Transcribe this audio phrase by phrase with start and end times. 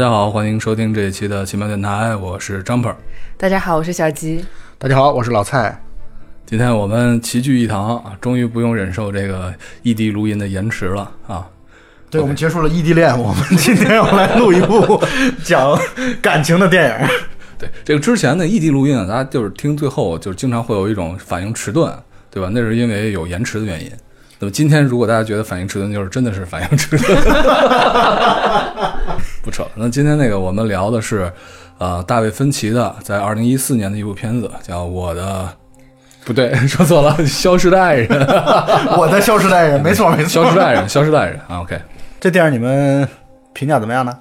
[0.00, 2.94] 大家好，欢迎收听这一期的奇妙电台，我是 Jumper。
[3.36, 4.42] 大家好，我是小吉。
[4.78, 5.78] 大家好，我是老蔡。
[6.46, 11.46] 今天我们齐聚一堂啊，终于不用忍受这个异地录音的延迟了啊！
[12.08, 14.98] 对，我们结束了异地恋，我们今天要来录一部
[15.44, 15.78] 讲
[16.22, 17.08] 感情的电影。
[17.58, 21.92] 对，这个之前的异地录音啊，大家就是听最后，就是经常会有一种反应迟钝，
[22.30, 22.48] 对吧？
[22.54, 23.92] 那是因为有延迟的原因。
[24.42, 27.18] 那么今天如果大家觉得反应迟钝，就是真的是反应迟钝。
[29.42, 29.66] 不扯。
[29.74, 31.30] 那今天那个我们聊的是，
[31.76, 35.46] 呃，大卫芬奇的在二零一四年的一部片子，叫《我的》，
[36.24, 38.08] 不对， 说错了，《消失的爱人》。
[38.98, 41.60] 我的消失的爱人，没错没错，消失的爱人，消失的爱人啊。
[41.60, 41.78] OK，
[42.18, 43.06] 这电影你们
[43.52, 44.18] 评价怎么样呢？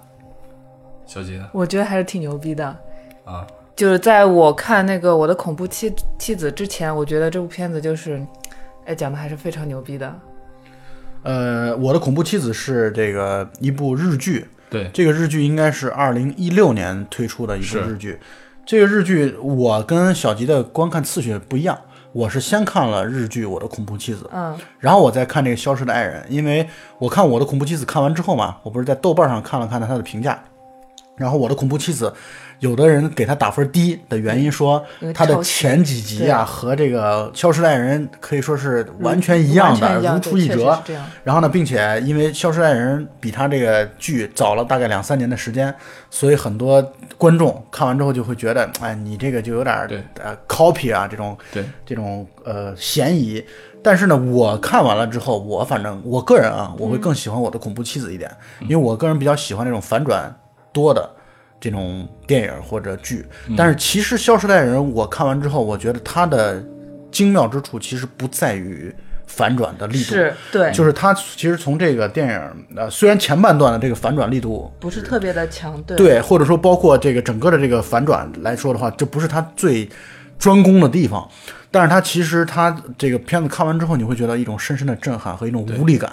[1.07, 1.45] 小吉呢？
[1.53, 2.65] 我觉得还是挺牛逼的。
[3.23, 8.21] 啊，就是在我看那个《我的恐怖妻妻子》之前，我觉得这部片子就是，
[8.89, 10.19] 哎，讲的还是非常牛逼的。
[11.21, 18.17] 呃，我的恐怖妻子是这个一部日剧，对，这个日剧应该是二零一六年推出的一部日剧。
[18.65, 21.79] 这个日剧我跟小吉的观看次序不一样，
[22.13, 26.67] 我是先看了日剧《我的恐怖妻子》，嗯，然后我再看这个《消失的爱人》，因为
[26.97, 30.43] 我看《我的恐怖妻子》看完之后嘛，我不是在豆瓣上看了看他的评价，
[31.19, 32.07] 然后《我的恐怖妻子》，
[32.59, 40.81] 有的人给他打分低的原因说他的前几集啊和这个《消失的爱人》可以说是完全一样的，如出一辙。
[41.23, 45.73] 然后呢，并且因为《消失的爱人》比他这个剧早了大概两三年的时间，
[46.09, 46.81] 所以很多
[47.17, 49.89] 观众看完之后就会觉得，哎，你这个就有点儿
[50.23, 53.43] 呃 copy 啊这种对这种呃嫌疑。
[53.81, 58.29] 但是呢，我看完了之后，我反正我个人啊，我会更喜欢我的恐怖妻子一点，
[58.63, 60.35] 因为我个人比较喜欢那种反转
[60.71, 61.09] 多的
[61.59, 63.25] 这种电影或者剧。
[63.57, 66.63] 但是其实《消失的爱人》，我看完之后，我觉得它的
[67.11, 68.93] 精妙之处其实不在于
[69.25, 72.41] 反转的力度，是对，就是它其实从这个电影
[72.75, 75.95] 呃，虽然前半段的这个反转力度不是特别的强，对。
[75.95, 79.87] 对，或者说包括这个整个的这个反转来说的话，这不是它最
[80.39, 81.27] 专攻的地方，
[81.69, 86.11] 但是它其实它这个片子看完之后，你会觉得一种深深的震撼和一种无力感。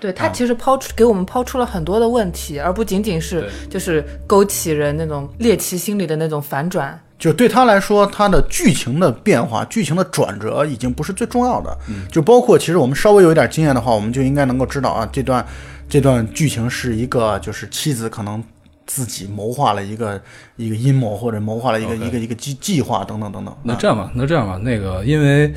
[0.00, 7.00] 对他其实抛出给我们抛出了很多的问题，而不仅仅是就是勾起人那种猎奇心理的那种反转。
[7.18, 11.78] 就对他来说，他的剧情的变化、剧情的转折已经不是最重要的。
[12.10, 15.46] 就包括其实我们稍微有一点经验的话，我们就应该能够知道啊，这段
[15.88, 18.42] 这段剧情是一个就是妻子可能
[18.86, 20.20] 自己谋划了一个
[20.56, 23.54] 一个阴谋，或者谋划了一个一个一个计计划等等等等。
[23.54, 25.54] 啊那这样吧，那这样吧，那个因为，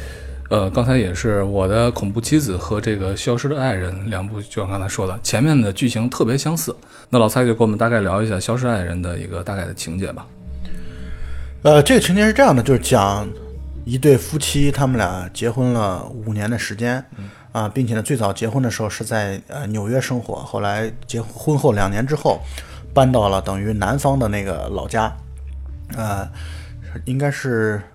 [0.50, 6.76] 呃，刚才也是我的恐怖妻子和这个消失的爱人两部，就像刚才说的，前面的剧情特别相似。
[7.10, 10.26] 那老蔡就给我们大概聊一下消失爱人的一个大概的情节吧。
[11.64, 13.28] 呃，这个情节是这样的，就是讲
[13.86, 17.04] 一对夫妻，他们俩结婚了五年的时间，
[17.52, 22.40] 啊，并且呢，最早结婚的时候是在呃纽约生活，后来结婚后两年之后，
[22.94, 25.12] 搬到了等于南方的那个老家，
[25.98, 26.30] 呃，
[27.06, 27.95] 应该是呃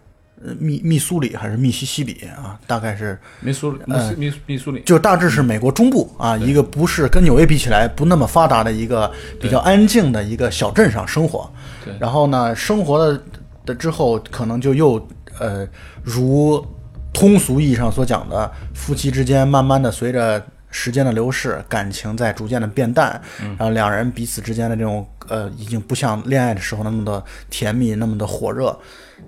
[0.58, 11.50] 密密苏里还是密西西比啊，大概是密苏里，密苏密密苏里，就大致是美国中部啊，一个不是跟纽约比起来不那么发达的一个比较安静的一个小镇上生活。
[11.84, 13.22] 对然后呢，生活的
[13.66, 15.06] 的之后，可能就又
[15.38, 15.68] 呃，
[16.02, 16.66] 如
[17.12, 28.74] 通俗意义上所讲的，夫妻之间慢慢的随着时间的流逝，感情在逐渐的变淡，然后两人彼此之间的这种呃，已经不像恋爱的时候那么的甜蜜，那么的火热，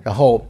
[0.01, 0.43] 然后。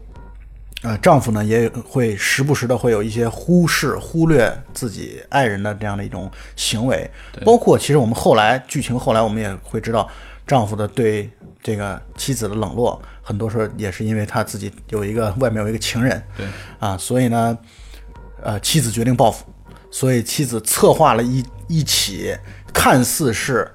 [0.83, 7.09] 呃，丈夫呢也会时不时的会有一些忽视、忽略自己爱人的这样的一种行为，
[7.45, 10.09] 包括其实我们后来剧情后来我们也会知道，
[10.45, 11.29] 丈夫的对
[11.61, 16.45] 这个妻子的冷落，很多时候也是因为他自己有一个外面有一个情人，对。
[16.79, 17.57] 啊，所以呢，
[18.41, 19.45] 呃，妻子决定报复，
[19.89, 22.37] 所以妻子策划了一一起
[22.73, 23.73] 看似是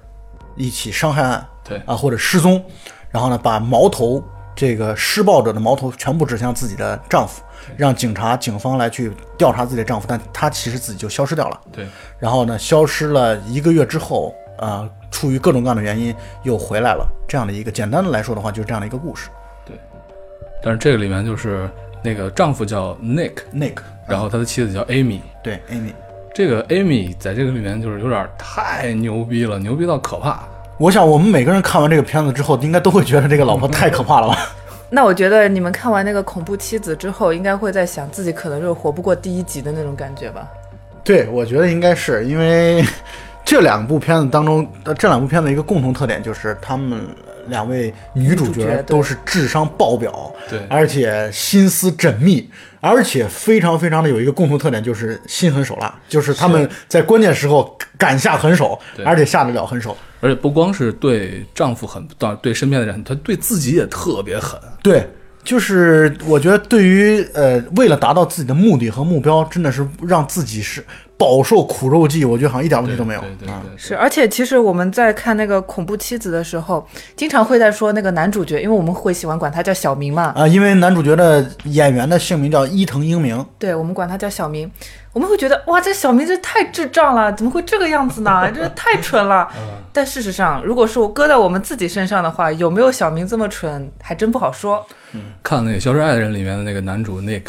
[0.56, 2.62] 一起伤害案，对啊，或者失踪，
[3.10, 4.22] 然后呢，把矛头
[4.58, 7.40] 这个施暴者的矛头全部指向自己的丈夫，
[7.76, 11.60] 让警察、警方来去调查自己的丈夫，但她其实自己就消失掉了。
[11.70, 11.86] 对
[12.18, 16.12] 然后呢，消失了一个月之后，呃，出于各种各样的原因
[16.42, 17.06] 又回来了。
[17.28, 19.28] 这样的一个简单的来说的话，就是这样的一个故事。
[19.64, 19.78] 对
[20.60, 21.70] 但是这个里面就是
[22.02, 23.76] 那个丈夫叫 Nick，Nick，
[24.08, 25.20] 然后他的妻子叫 Amy。
[25.40, 25.92] 对 Amy，
[26.34, 30.47] 这个 Amy 在这个里面就是有点太牛逼了，牛逼到可怕。
[30.78, 34.38] 我想我们每个人看完这个片子之后，应该都会觉得这个老婆太可怕了吧？
[34.90, 40.46] 那我觉得你们看完那个恐怖妻子之后，应该会在想自己可能就是活不过第一集的那种感觉吧？
[41.02, 42.84] 对，我觉得应该是因为
[43.44, 47.00] 这两部片子当中，呃这两部片子一个共同特点就是他们
[47.48, 52.48] 两位女主角都是智商爆表，对而且心思缜密，
[52.80, 59.96] 而且非常非常的有一个共同特点，就是心狠手辣，就是他们在关键时候敢下狠手，而且下得了狠手。
[60.20, 64.58] 而且不光是对丈夫狠，到对身边的人，她对自己也特别狠。
[64.82, 65.08] 对，
[65.44, 70.84] 就是我觉得对于呃，为了达到自己的目的和目标，真的是让自己是
[71.16, 73.20] 饱受苦肉计，我觉得好像一点问题都没有。
[73.20, 76.86] 啊对对对，是，而且其实我们在看那个恐怖妻子的时候，
[77.16, 84.70] 经常会在说那个男主角，因为我们会喜欢管他叫小明嘛，啊，因为男主角的演员的姓名叫伊藤英明，对我们管他叫小明，
[85.18, 88.48] 我们会觉得哇，这小明这太智障了，怎么会这个样子呢？
[88.54, 89.48] 这太蠢了。
[89.92, 94.86] 但事实上，如果是我搁在我们自己身上的话，有没有小明这么蠢，还真不好说。
[95.14, 97.42] 嗯看那个《消失爱人》里面的那个男主 Nick，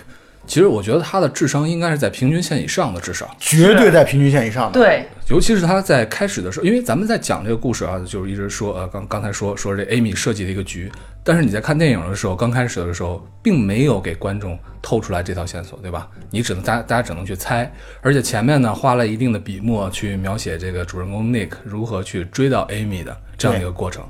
[0.49, 3.29] 其实我觉得他的智商应该是在平均线以上的智商。
[3.37, 4.79] 绝对在平均线以上的。
[4.79, 10.91] 对，尤其是他在开始的时候，因为咱们在讲这个故事啊，就是一直说呃，刚刚才说说这 Amy 设计的一个局，
[11.23, 16.07] 但是你在看电影的时候，刚开始的时候，并没有给观众透出来这条线索，对吧？
[16.31, 17.71] 你只能大家大家只能去猜，
[18.01, 24.03] 而且前面呢花了一定的笔墨去描写这个主人公 Nick 如何去追到 Amy 的这样一个过程。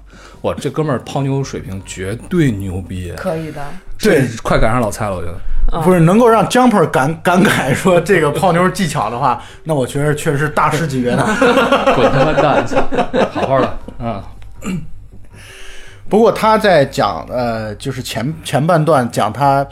[0.43, 3.61] 哇，这哥们儿泡妞水平绝对牛逼，可以的。
[3.99, 5.37] 对这快赶上老蔡了，我觉得。
[5.83, 11.23] 不是能够让 Jumper 感感慨说这个泡妞技巧的话， 那我觉得确实是大师级别的。
[11.95, 12.75] 滚他妈蛋去！
[13.31, 14.23] 好好的，啊，
[16.09, 19.65] 不过他在讲呃，就是前前半段讲他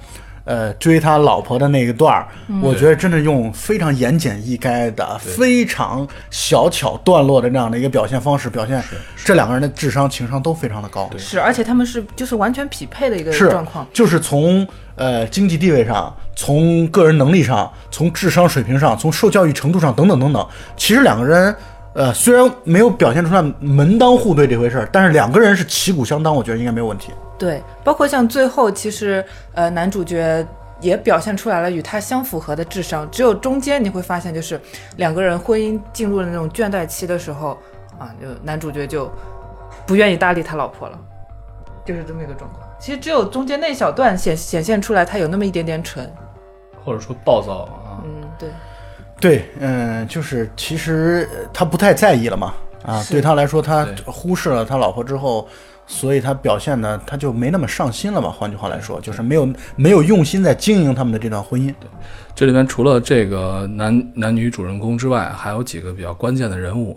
[0.48, 2.26] 呃追他老婆的那一段儿，
[2.62, 8.82] 我觉得真的用非常言简意赅的、非常小巧段落的这样的一个表现方式，表现
[9.26, 11.10] 这两个人的智商、情商都非常的高。
[11.18, 13.86] 是，而且他们是就是完全匹配的一个状况。
[13.92, 14.66] 就是从
[14.96, 20.48] 呃经济地位上，从个人能力上，从智商水平上，从受教育程度上等等等等，
[20.78, 21.54] 其实两个人
[21.94, 27.12] 呃虽然没有表现出来门当户对这回事儿，但是两个人是旗鼓相当，我觉得应该没有问题。
[27.38, 29.24] 对，包括像最后，其实
[29.54, 30.46] 呃，男主角
[30.80, 34.60] 也表现出来了与他相符合的智商，只有中间你会发现，就是
[34.98, 37.58] 两个人婚姻进入了那种倦怠期的时候
[38.00, 39.12] 啊，就男主角就
[39.86, 41.00] 不愿意搭理他老婆了，
[41.86, 42.62] 就是这么一个状况。
[42.80, 46.12] 其实只有中间那小段显显现出来，他有那么一点点蠢。
[46.86, 48.50] 或者说暴躁啊，嗯，对，
[49.20, 52.54] 对，嗯，就是其实呃他不太在意了嘛，
[52.84, 55.46] 啊，对他来说，他忽视了他老婆之后，
[55.88, 58.30] 所以他表现呢他就没那么上心了嘛。
[58.30, 61.74] 换句话来说，就是没有没有用心在经营他们的这段婚姻。
[61.80, 61.90] 对
[62.36, 66.96] 这里面除了这个男男女主人公之外，还有几个比较关键的人物，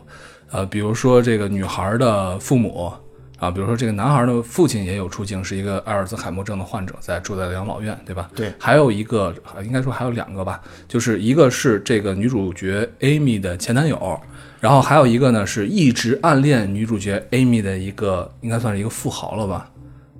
[0.50, 2.92] 呃，比如说这个女孩的父母
[3.40, 8.30] 啊，比如说这个男孩的父亲也有出镜，是一个阿尔兹海默症的患者，在住在养老院，对吧？
[8.36, 14.20] 对还有一个，呃应该说还有两个吧，就是一个是这个女主角 Amy 的前男友，
[14.60, 19.70] 然后还有一个呢是一直暗恋女主角 Amy 的一个，应该算是一个富豪了吧，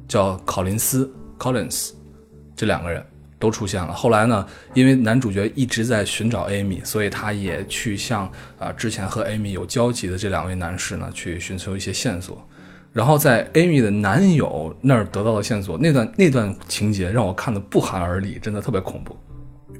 [0.08, 1.90] 叫考林斯 Collins，
[2.56, 3.04] 这两个人
[3.38, 3.92] 都出现了。
[3.92, 12.42] 后来呢，因为男主角一直在寻找 Amy，所以他也去向啊、之前和 Amy 有交集的这两位男士呢去寻求一些线索。
[12.92, 19.16] 然后在 Amy 的男友那儿得到的线索，那段那段情节让我看的不寒而栗，真的特别恐怖。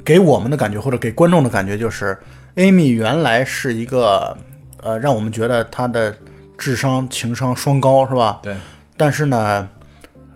[0.04, 2.16] 给我们的感觉，或者给观众的感觉，就是
[2.56, 4.36] ，Amy 原来是一个，
[4.80, 6.16] 呃，让我们觉得她的
[6.56, 8.38] 智商、情商双高，是吧？
[8.42, 8.56] 对，
[8.96, 9.68] 但是呢，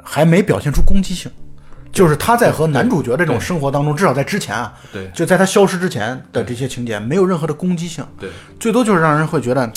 [0.02, 1.30] 还没表现出攻击性。
[1.92, 5.08] 就是她在和男主角这种生活当中，至少在之前啊，对。
[5.14, 8.28] 就在她消失之前的这些情节，没有任何的攻击性，对，
[8.58, 9.72] 最多就是让人会觉得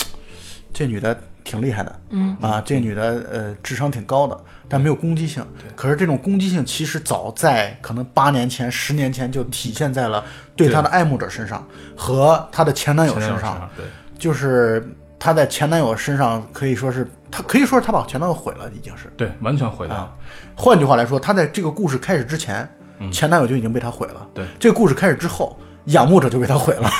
[0.74, 1.16] 这女的
[1.48, 4.38] 挺厉害的，嗯啊，这女的呃智商挺高的，
[4.68, 5.44] 但没有攻击性。
[5.74, 10.22] 可是这种攻击性其实早在可能八年前、十年前就体现在了
[10.54, 13.86] 对她的爱慕者身上和她的前男友身上，对，
[14.18, 14.86] 就是
[15.18, 19.10] 她在前男友身上可以说是她可以说是她把前男友毁了，已经是。
[19.16, 19.94] 对，完全毁了。
[19.94, 20.12] 啊，
[20.54, 22.68] 换句话来说，她在这个故事开始之前，
[23.10, 24.20] 前男友就已经被她毁了。
[24.20, 26.90] 嗯对这个故事开始之后，仰慕者就被她毁了。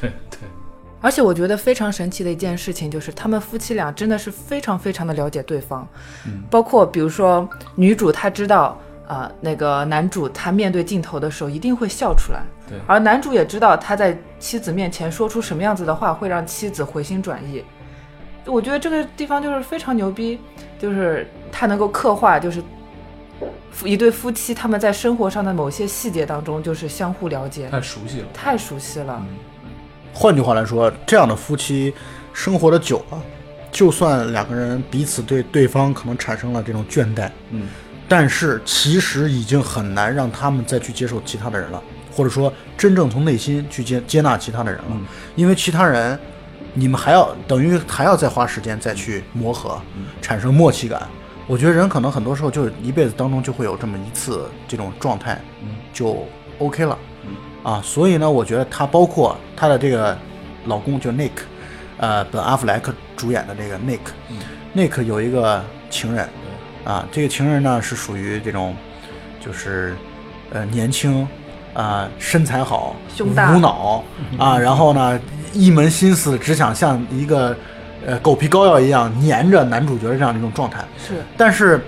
[0.00, 0.12] 对对，
[1.00, 5.86] 而且我觉得非常神奇的一件事情就是，他们夫妻俩真的是非常非常的了解对方，
[6.50, 8.78] 包括比如说女主她知道。
[9.08, 17.64] 啊、那个男主他面对镜头的时候一定会笑出来，对而男主也知道他在妻子面前说出什么样子的话会让妻子回心转意。
[18.44, 20.38] 我觉得这个地方就是非常牛逼，
[20.78, 22.62] 就是他能够刻画，就是
[23.70, 28.26] 夫一对夫妻他们在生活上的某些细节当中就是相互了解，太熟悉了。
[28.34, 29.24] 太熟悉了。
[30.18, 31.94] 换句话来说，这样的夫妻
[32.32, 33.22] 生活的久了，
[33.70, 37.68] 就算两个人彼此对对方可能产生了这种倦怠，嗯，
[38.08, 41.80] 但是其实已经很难让他们再去接受其他的人了，
[42.12, 45.06] 或者说真正从内心去接接纳其他的人了，嗯。
[45.36, 46.18] 因为其他人，
[46.74, 49.80] 你们还要等于还要再花时间再去磨合，
[50.20, 51.00] 产生默契感。
[51.46, 55.40] 我觉得人可能很多时候就一辈子当中就会有这么一次这种状态，
[55.92, 56.26] 就
[56.58, 56.98] OK 了，
[57.62, 60.16] 啊，所以呢，我觉得她包括她的这个
[60.66, 61.30] 老公就 Nick，
[61.98, 66.28] 呃，本阿弗莱克主演的这个 Nick，Nick、Nick 有一个情人，
[66.84, 68.76] 啊，这个情人呢是属于这种，
[69.44, 69.96] 就是
[70.50, 71.26] 呃年轻
[71.74, 74.02] 啊、身材好，胸大无脑
[74.38, 75.20] 啊，然后呢
[75.52, 77.56] 一门心思只想像一个
[78.06, 80.84] 呃狗皮膏药一样粘着男主角的这样的一种状态。
[80.96, 81.14] 是。
[81.36, 81.84] 但是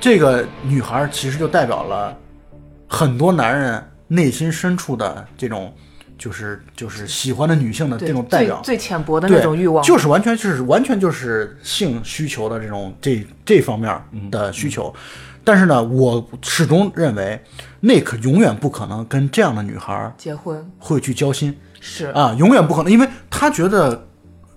[0.00, 2.14] 这个女孩其实就代表了
[2.88, 3.82] 很多男人
[4.12, 5.72] 内心深处的这种，
[6.18, 8.60] 就是就是喜欢的女性的这种代表。
[8.64, 13.96] 最最浅薄的对那种欲望，就是完全就是完全就是性需求的这种这这方面
[14.30, 14.92] 的需求。
[15.44, 17.40] 但是呢，我始终认为
[17.82, 20.68] ，Nick 永远不可能跟这样的女孩结婚。
[20.78, 21.56] 会去交心。
[21.80, 22.06] 是。
[22.08, 24.06] 啊，永远不可能，因为他觉得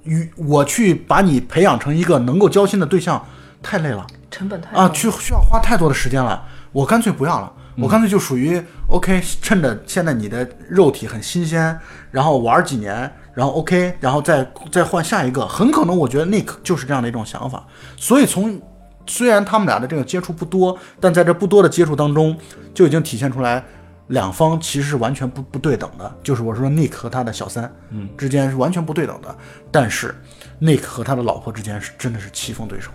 [0.04, 3.24] 与我去把你培养成一个能够交心的对象
[3.62, 4.00] 太累了。
[4.00, 11.78] 啊，成本太啊去需要花太多的时间了，我干脆不要了，我干脆就属于 OK，趁着现在你的肉体很新鲜，
[12.12, 17.66] 然后玩几年，然后 OK，然后再再换下一个，很可能我觉得 Nick 就是这样的一种想法，
[17.98, 18.62] 所以从
[19.08, 22.38] 虽然他们俩的这个接触不多，但在这不多的接触当中，
[22.74, 23.64] 就已经体现出来。
[24.08, 29.36] 两方其实是完全不不对等的，就是我说 Nick 和他的小三，嗯，之间是完全不对等的。
[29.72, 30.14] 但是
[30.62, 32.92] Nick 和他的老婆之间是真的是棋逢对手。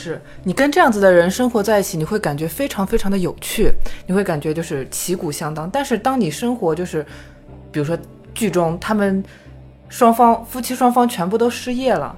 [0.00, 3.70] 是你跟这样子的人生活在一起，你会感觉非常非常的有趣，
[4.06, 5.68] 你会感觉就是旗鼓相当。
[5.68, 7.04] 但是当你生活就是，
[7.70, 7.98] 比如说
[8.32, 9.22] 剧中他们
[9.90, 12.16] 双方夫妻双方全部都失业了，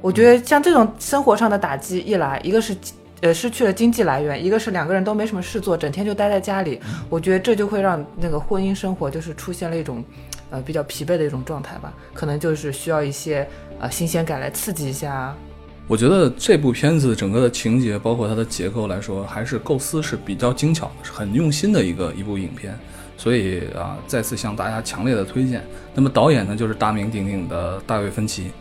[0.00, 2.74] 我觉得像这种生活上的打击一来，一个是
[3.20, 6.80] 呃失去了经济来源，一个是两个人都没什么事做，整天就待在家里，
[7.10, 10.02] 我觉得这就会让那个婚姻生活就是出现了一种
[10.50, 13.46] 呃比较疲惫的一种状态吧，可能就是需要一些
[13.80, 15.36] 呃新鲜感来刺激一下。
[15.88, 22.78] 我觉得这部片子整个的情节，包括它的结构来说，还是构思是比较精巧的，是很用心的一个一部影片。
[23.16, 25.64] 所以啊，再次向大家强烈的推荐。
[25.94, 28.52] 那么导演呢，就是大名鼎鼎的大卫芬奇。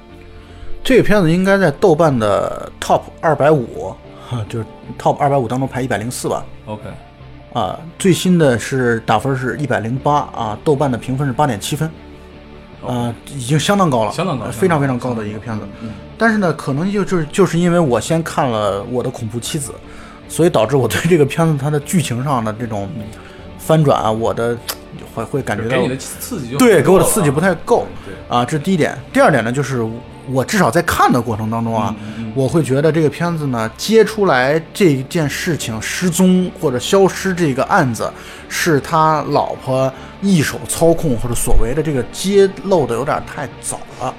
[0.83, 3.93] 这个片子应该在豆瓣的 Top 二百五，
[4.47, 4.65] 就是
[4.97, 6.45] Top 二百五当中排一百零四吧。
[6.65, 6.83] OK，
[7.53, 11.91] 啊，最新的是打分是一百零八啊，豆瓣的评分是八点七分，
[12.85, 15.65] 啊，已经相当高了，相当高呃非常非常高的一个片子。
[15.81, 19.71] 嗯但是呢，可能就就是就是因为我先看了我的恐怖妻子，
[20.27, 22.89] 所以导致我对这个片子它的剧情上的这种
[23.59, 24.57] 翻转啊，我的
[25.13, 28.15] 会会感觉到给你的刺激对，给我的刺激不太够对。
[28.35, 28.97] 啊，这是第一点。
[29.13, 29.87] 第二点呢，就是
[30.27, 38.13] 我至少在看的过程当中啊，嗯我会觉得这个片子呢揭出来这件事情失踪或者消失这个案子，
[38.47, 39.91] 是他老婆
[40.21, 44.13] 一手操控或者所谓的这个揭露的有点太早了，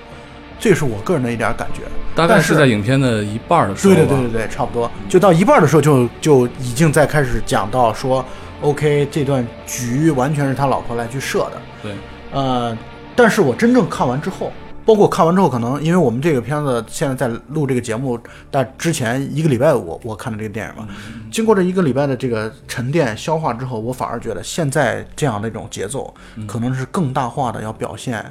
[0.58, 1.82] 这是我个人的一点感觉。
[2.16, 3.94] 大概但是在影片的一半的时候。
[3.94, 8.25] 对对对对对，差不多，就到一半的时候就就已经在开始讲到说
[8.62, 11.52] ，OK，这段局完全是他老婆来去设的。
[11.84, 11.92] 对
[12.32, 12.76] 呃，
[13.14, 14.52] 但是我真正看完之后，
[14.88, 18.18] 包括看完之后，可能因为我们这个片子现在在录这个节目，
[18.50, 20.88] 但之前一个礼拜我我看的这个电影嘛，
[21.30, 26.14] 经过这一个礼拜的这个沉淀消化之后，我反而觉得现在这样的一种节奏，
[26.47, 28.25] 可能是更大化的要表现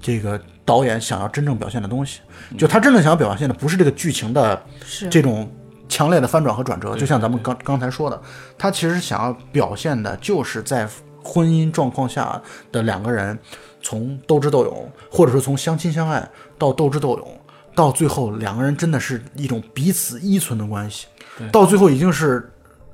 [0.00, 2.18] 这个导演想要真正表现的东西。
[2.58, 4.60] 就他真正想要表现的不是这个剧情的
[5.08, 5.48] 这种
[5.88, 8.20] 强烈的翻转和转折，就像咱们刚刚才说的，
[8.58, 10.88] 他其实想要表现的就是在
[11.22, 13.38] 婚姻状况下的两个人
[13.86, 16.28] 从斗智斗勇，或者说从相亲相爱
[16.58, 17.40] 到斗智斗勇，
[17.72, 21.06] 到最后两个人真的是一种彼此依存的关系，
[21.52, 22.52] 到最后已经是。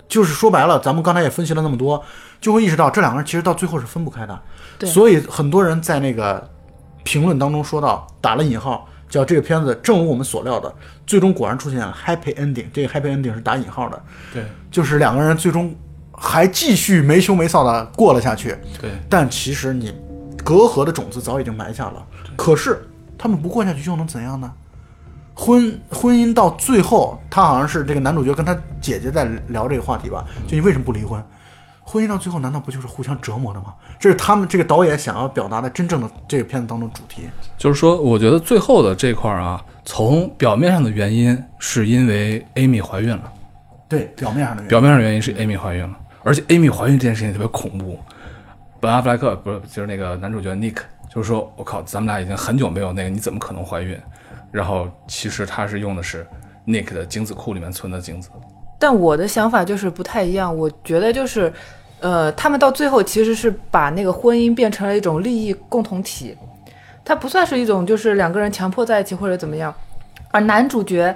[0.08, 2.04] 就是说白了，咱们刚才也分析了那么多，
[2.38, 4.42] 就会意识到这两个人其实到最后是分不开的。
[4.78, 6.46] 对所以很多人在那个
[7.02, 10.70] 评论当中说到，打了引号，叫这个片子正如我们所料的，
[11.06, 12.66] 最终果然出现了 happy ending。
[12.74, 14.02] 这个 happy ending 是打引号的，
[14.34, 15.74] 对就是两个人最终
[16.12, 18.54] 还继续没羞没臊的过了下去。
[18.78, 19.94] 对但其实你
[20.44, 22.04] 隔阂的种子早已经埋下了。
[22.36, 24.52] 可是他们不过下去又能怎样呢？
[25.34, 31.22] 婚婚姻到最后，他好像是这个男主角跟他姐姐在聊这个话题吧，就你为什么不离婚？
[31.84, 33.74] 婚姻到最后难道不就是互相折磨的吗？
[33.98, 37.22] 这是他们这个导演想要表达的真正的这个片子当中主题。
[37.56, 43.32] 就是说，我觉得最后的这块儿啊，从表面上的原因是因为 Amy 怀孕了，
[43.88, 44.68] 对，表面上的原因。
[44.68, 47.98] 表面上的原因是 Amy 怀孕了，而且 Amy 怀孕这件事情特别恐怖。
[48.82, 53.96] 本阿弗莱克不是就是那个男主角 Nick，就是说我靠，咱们俩已经很久没有那个，你怎么可能怀孕？
[54.50, 56.26] 然后其实他是用的是
[56.66, 58.28] Nick 的精子库里面存的精子。
[58.80, 61.52] 但我的想法就是不太一样，我觉得就是，
[62.00, 66.36] 呃，他们到最后其实是把那个婚姻变成了一种利益共同体，
[67.04, 69.72] 它不算是一种就是两个人强迫在一起或者怎么样。
[70.32, 71.14] 而男主角，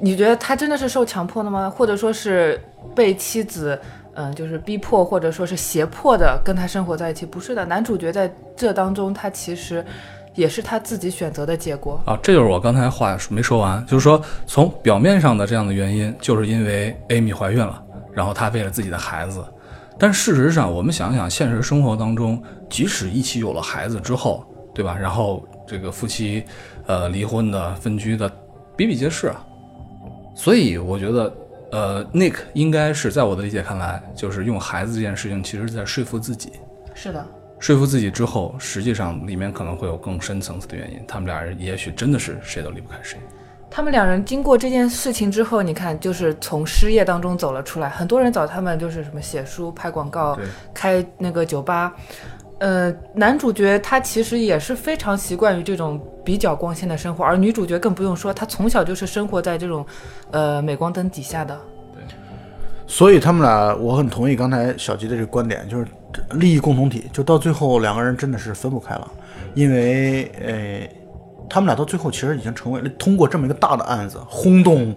[0.00, 1.70] 你觉得他真的是受强迫的吗？
[1.70, 2.60] 或者说是
[2.94, 3.80] 被妻子，
[4.16, 7.24] 嗯、就是逼迫或者说是胁迫的跟他生活在一起？
[7.24, 9.84] 不是的，男主角在这当中他其实
[10.34, 12.00] 也是他自己选择的结果。
[12.06, 17.82] 啊，这就是我刚才话没说完，就是说从表面上的这样的原因，就是因为 Amy 怀孕了，
[18.12, 19.44] 然后他为了自己的孩子。
[19.98, 24.44] 但事实上，我们想想，现实生活当中，即使一起有了孩子之后，
[24.74, 24.94] 对吧？
[24.94, 26.44] 然后这个夫妻，
[26.86, 28.30] 呃，离婚的、分居的，
[28.76, 29.42] 比比皆是啊。
[30.34, 31.32] 所以我觉得，
[31.76, 36.52] 呃，Nick 应该是在我的理解看来，就是用孩子这件事情，其实是在说服自己。
[36.94, 37.22] 是的，
[37.58, 41.04] 说服自己之后，实际上里面可能会有更深层次的原因。
[41.06, 43.18] 他们俩人也许真的是谁都离不开谁。
[43.70, 47.90] 他们两人经过这件事情之后，你看，就是从失业当中走了出来。
[47.90, 50.38] 很多人找他们就是什么写书、拍广告、
[50.72, 51.94] 开那个酒吧。
[52.58, 59.84] 呃，男主角他其实也是非常习惯于这种比较光鲜的生活，而女主角更不用说，她从小就是生活在这种
[60.30, 61.54] 呃镁光灯底下的。
[61.92, 62.02] 对
[62.86, 65.86] 所以他们俩，我很同意刚才小吉的这个观点，就是
[66.30, 69.10] 利益共同体，就到最后两个人真的是分不开了，
[69.54, 70.88] 因为呃，
[71.50, 74.94] 他们俩到最后其实已经成为了通过这么一个大的案子轰动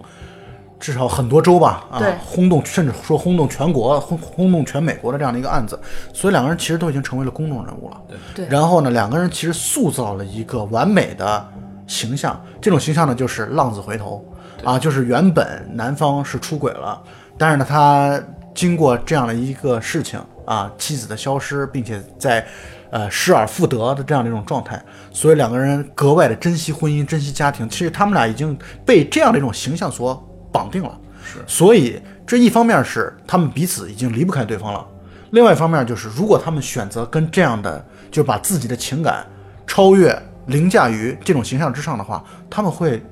[0.80, 5.78] 至少很多州吧，啊，轰动甚至说轰动全国、轰轰动全美国的这样的一个案子，
[6.12, 8.00] 所以两个人其实都已经成为了公众人物了。
[8.34, 8.46] 对。
[8.48, 11.46] 然后呢，两个人其实塑造了一个完美的
[11.86, 14.24] 形象，这种形象呢就是浪子回头。
[14.62, 17.02] 啊，就是原本男方是出轨了，
[17.38, 18.22] 但是呢，他
[18.54, 22.46] 经过这样的一个事情啊，妻子的消失，并且在
[22.90, 24.78] 呃失而复得的这样的一种状态，
[25.10, 27.66] 所以两个人格外的珍惜婚姻，珍惜家庭。
[27.70, 31.38] 其实他们俩已经被这样的一种形象所绑定了，是。
[31.46, 34.86] 所以这一方面是他们彼此已经离不开对方了，
[35.30, 39.26] 另外一方面就是如果他们选择跟这样的，就把自己的情感
[39.66, 43.02] 超越、凌驾于这种形象之上的话，他们会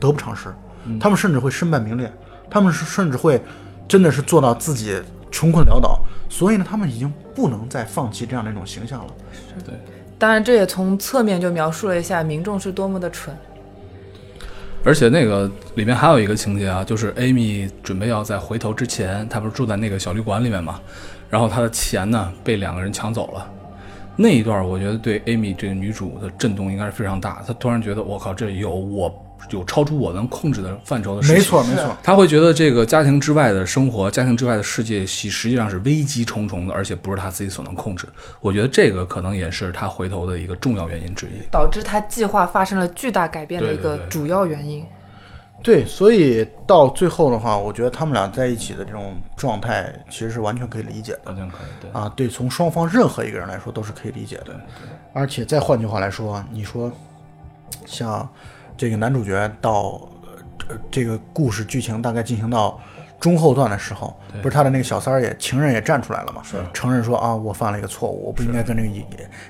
[0.00, 0.54] 得不偿失，
[0.98, 2.10] 他们甚至会身败名裂，
[2.50, 3.42] 他们是甚至会
[3.86, 9.12] 真的是做到自己穷困潦倒，所以呢，他们已经不能再放弃这样的一种形象了。
[9.64, 9.74] 对，
[10.18, 13.36] 当然，这也从侧面就描述了一下民众是多么的蠢。
[14.84, 20.80] 而且那个里面还有一个情节啊，就是 Amy 准备要在回头之前，她不是住在那个小旅馆里面嘛，
[21.28, 23.46] 然后她的钱呢被两个人抢走了。
[24.16, 29.12] 那一段我觉得对 Amy 这个女主的震动应该是非常大，她突然觉得我靠，这有我
[29.50, 31.36] 有超出我能控制的范畴的事情。
[31.36, 31.96] 没错，没错。
[32.02, 38.06] 他会觉得这个家庭之外的生活，家庭之外的世界，实实际上是危机重重的，而且不是他自己所能控制。
[38.40, 41.30] 我觉得这个可能也是他回头的一个重要原因之一。
[41.50, 44.84] 导致他计划发生了巨大改变的一个主要原因。
[45.60, 51.20] 对，所以到最后的话，我觉得他们俩在一起的这种状态，其实是完全可以理解的。
[51.24, 54.44] 完全可以，对，啊，对，从双方任何一个人来说都是可以理解的。
[54.44, 54.54] 对
[55.12, 56.92] 而且再换句话来说，你说
[57.86, 58.28] 像
[58.78, 60.00] 这个男主角到
[60.68, 62.80] 呃这个故事剧情大概进行到
[63.20, 69.04] 中后段的时候，不是他的那个小三儿也情人也站出来了嘛，是承认说啊，我犯了一个错误，我不应该跟这个已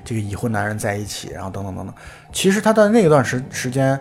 [0.05, 1.95] 这个已婚男人在一起，然后等等等等。
[2.33, 4.01] 其实他在那一段时时间。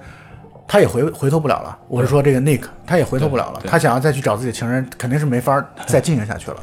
[0.70, 3.62] 他也回回头不了了，我是说这个 Nick，他也回头不了了。
[3.66, 6.58] 他想要再去找自己的情人，肯定是没法再进行下去了。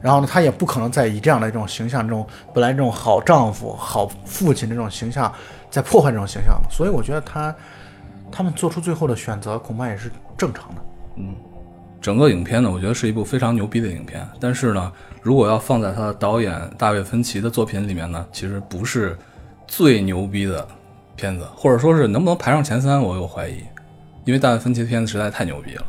[0.00, 5.30] 然后呢，他也不可能再以这样的一种形象，这种本来这种好丈夫、好父亲这种形象，
[5.70, 6.68] 再破坏这种形象了。
[6.70, 7.54] 所以我觉得他
[8.32, 10.82] 他们做出最后的选择，恐怕也是正常的。
[11.16, 11.34] 嗯
[12.00, 14.26] 整个影片呢，我觉得是一部非常牛逼的影片。
[14.40, 14.92] 但是呢，
[15.22, 19.16] 如果要放在他的导演大卫芬奇的作品里面呢，其实不是
[19.68, 20.66] 最牛逼的
[21.14, 23.58] 片子，或者说是能不能排上前三，我有怀疑，
[24.24, 25.84] 因为大卫芬奇的片子实在太牛逼了。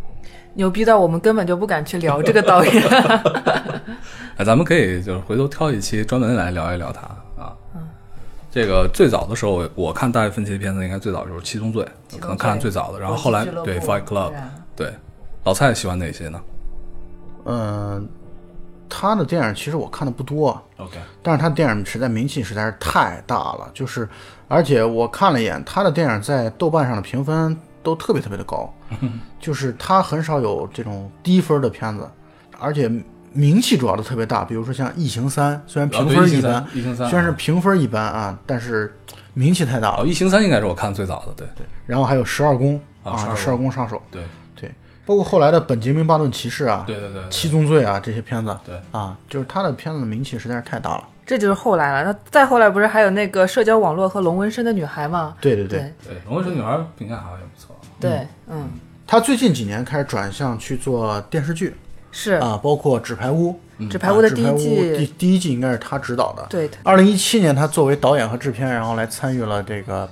[0.54, 2.82] 牛逼到我们根本就不敢去聊这个导演。
[4.38, 7.16] 哎，咱们可以就是回头挑一期专门来聊一聊他啊。
[8.58, 11.86] 这个最早的时候，我我看大卫芬奇的片子，应该最早就是《七宗罪》，
[12.18, 12.98] 可能看的最早的。
[12.98, 14.32] 然后后来对《Fight Club》，
[14.74, 14.92] 对，
[15.44, 16.40] 老蔡喜欢哪些呢？
[17.44, 18.08] 嗯，
[18.88, 24.08] 他的电影其实我看的不多，？OK，但是他电影实在名气实在是太大了，就是
[24.48, 28.68] 而且我看了一眼他的电影在豆瓣上的评分都特别特别的高，
[29.38, 32.10] 就是他很少有这种低分的片子，
[32.58, 32.90] 而且
[33.38, 38.92] 名气主要的特别大，比如说像《异形三》，虽然评分一般，异形三，虽然是评分一般啊，但是
[39.32, 42.74] 名气太大哦，异形三应该是我看最早的，对对然后还有《十二宫》
[43.08, 44.22] 啊啊，12十二宫杀手，对
[44.60, 44.68] 对，
[45.06, 51.04] 包括后来的《本杰明·巴顿骑士》啊，对对对对七宗罪》啊这些片子，对啊，就是他的片子的名气实在是太大了。
[51.24, 52.10] 这就是后来了。
[52.12, 55.36] 那再后来不是还有那个社交网络和龙纹身的女孩吗？
[55.40, 57.76] 对对对，对对，《龙纹身女孩》评价好像也不错。
[58.00, 58.68] 对，嗯，
[59.06, 61.76] 他最近几年开始转向去做电视剧
[62.20, 63.52] 是啊，包括《纸牌屋》。
[63.88, 66.44] 纸牌屋的第一季，第第一季应该是他执导的。
[66.50, 70.10] 对，二零一七年，他作为导演和制片，然后来参与了这个，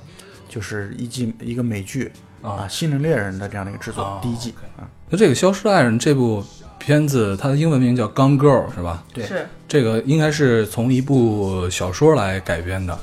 [0.49, 4.87] 就是一季一个美剧啊，《心灵猎人》的这样的一个制作，啊第一季啊。
[5.11, 6.45] 那这个《消失的爱人》这部
[6.79, 9.03] 片子，它的英文名叫《Gone Girl》是吧？
[9.12, 12.97] 对是这个应该是从一部小说来改编的。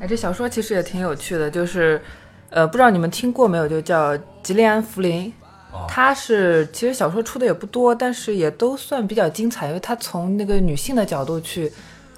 [0.00, 2.00] 哎，这小说其实也挺有趣的，就是，
[2.48, 5.30] 呃，不知道你们听过没有，就叫吉利安·弗林。
[5.74, 11.70] 哦他是其实小说出的也不多，但是也都算比较精彩，因为他从那个女性的角度去，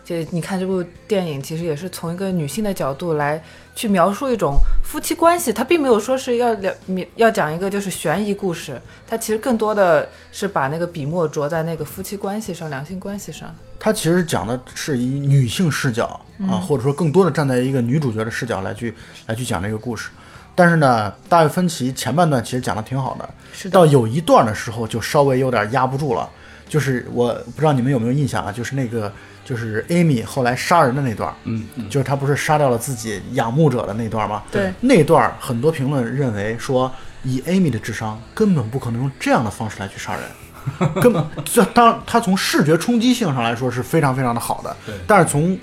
[0.05, 3.43] 就你看这部电影，其实也是从一个女性的角度来
[3.75, 5.53] 去描述一种夫妻关系。
[5.53, 6.73] 他并没有说是要聊
[7.17, 13.55] 要讲一个就是悬疑故事，他其实更多的是把那个笔墨着在那个夫妻关系上、两性关系上。
[13.79, 18.95] 它其实讲的是以女性视角啊，或者说更多的站在一个女主角的视角来去
[19.27, 20.11] 来去讲这个故事。
[20.57, 26.29] 但是呢，大卫芬奇前半段其实讲的挺好的，是的到有一段的时候就稍微有点压不住了。
[26.69, 29.13] 就是我不知道你们有没有印象啊，就是那个
[29.45, 34.43] 就是 Amy 后来杀人的那段，嗯嗯，就是他不是杀掉了自己仰慕者的那段吗？
[34.51, 36.91] 对那段很多评论认为说，
[37.23, 45.57] 以 Amy 的智商，根本不可能用这样的方式来去杀人， 根本这当他从视觉冲击性上来说是非常非常的好的对，但是从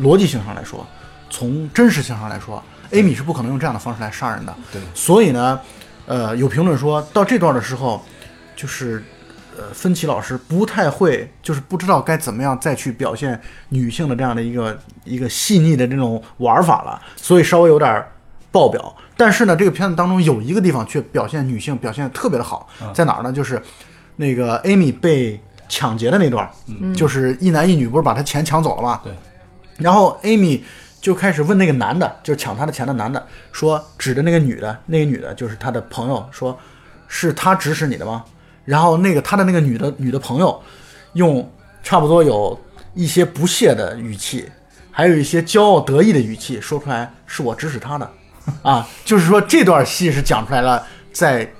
[0.00, 0.84] 逻辑性上来说，
[1.30, 2.60] 从真实性上来说
[2.92, 4.54] ，Amy 是不可能用这样的方式来杀人的。
[4.72, 5.60] 对，所以呢，
[6.06, 8.02] 呃，有评论说到这段的时候，
[8.56, 9.02] 就是
[9.58, 18.04] 呃，芬奇老师不太会，就是不知道该怎么样再去表现女性的这样的一个一个细腻的这种玩法了，所以稍微有点
[18.50, 18.94] 爆表。
[19.16, 23.30] 但是呢，这个片子当中有一个地方却表现女性表现得特别的好，在哪儿呢？
[23.32, 23.60] 就是
[24.16, 26.50] 那个 Amy 被抢劫的那段，
[26.96, 29.00] 就是一男一女不是把她钱抢走了吗？
[29.04, 29.12] 对。
[29.76, 30.60] 然后 Amy
[31.00, 36.58] 就开始问那个男的，就是抢他的钱的男的，说指着那个女的，那个女的就是他的朋友，说
[37.08, 38.24] 是他指使你的吗？
[38.66, 40.62] 然后那个他的那个女的女的朋友，
[41.14, 41.50] 用
[41.82, 42.58] 差不多有
[42.94, 44.46] 一些不屑的语气，
[44.90, 48.10] 还有一些骄傲得意的语气说出来，是我指使他的，
[48.62, 51.50] 啊，就是说这段戏是讲出来了，在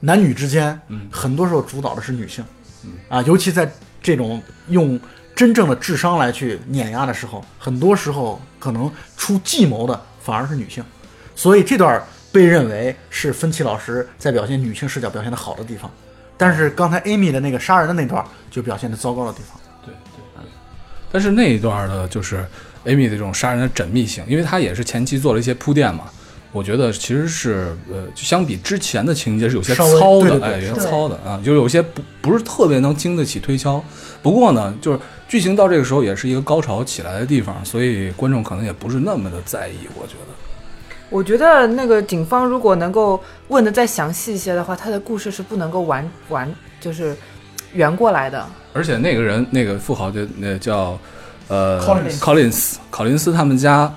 [0.00, 0.78] 男女之间，
[1.10, 2.44] 很多时候主导的是女性，
[3.08, 3.68] 啊，尤其在
[4.02, 5.00] 这种用
[5.34, 10.84] 真正的智商来去碾压的时候，很多时候可能出计谋的反而是女性，
[11.34, 15.90] 所以这段被认为是芬奇老师在表现女性视角表现的好的地方，
[16.36, 19.60] 但是刚才 Amy 的那个杀人的那段就表现的糟糕的地方。
[19.84, 20.44] 对对。
[21.10, 22.44] 但是那一段的就是
[22.84, 26.10] Amy 的这种杀人的缜密性，因为他也是前期做了一些铺垫嘛。
[26.52, 29.84] 我觉得其实是呃，就相比之前的情节是有些糙
[30.22, 33.82] 的，哎，有些糙的啊，就有些不不是特别能经得起推敲。
[34.22, 39.88] 不过呢，就是剧情到这个时候也是一个高潮起来的地方，所以观众可能也不是那么的在意。
[39.94, 40.34] 我觉得，
[41.08, 47.16] 我觉得那个警方如果能够问的再详细一些的话，他的故事是不能够完完就是
[47.72, 48.46] 圆过来的。
[48.74, 50.98] 而且那个人那个富豪就那叫
[51.48, 53.92] 呃 Collins Collins 考林斯他们家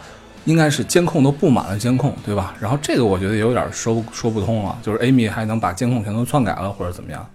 [0.46, 2.56] 应该是监控都布满了监控，对吧？
[2.60, 7.28] 然后这个我觉得有点说说不通了，就是 Amy 还能把监控全都篡改了或者怎么样，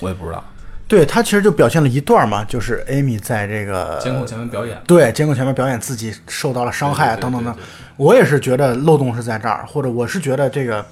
[0.00, 0.42] 我也不知道。
[0.86, 7.56] 对他其实就表现了一段嘛，就是 Amy 在这个监控前面表演，对监控前面表演自己受到了伤害等等等。
[7.96, 10.84] 我也是觉得漏洞是在这儿，或者我是觉得这个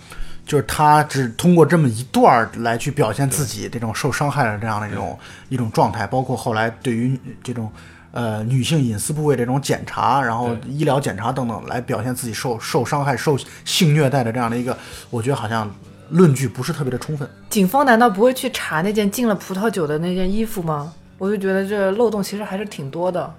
[0.47, 5.19] 就是他只通过这么一段儿来去表现自己这种受伤害的这样的一种
[5.51, 7.71] 一种状态，包括后来对于这种
[8.13, 14.77] 呃女性隐私部位这种检查，然后医疗检查等等，来表现自己受受伤害、受性虐待的这样的一个，
[15.11, 15.69] 我觉得好像
[16.11, 17.29] 论据不是特别的充分。
[17.51, 20.93] 警方难道不会去查那件进了葡萄酒的那件衣服吗？
[21.19, 23.35] 我就觉得这漏洞其实还是挺多的。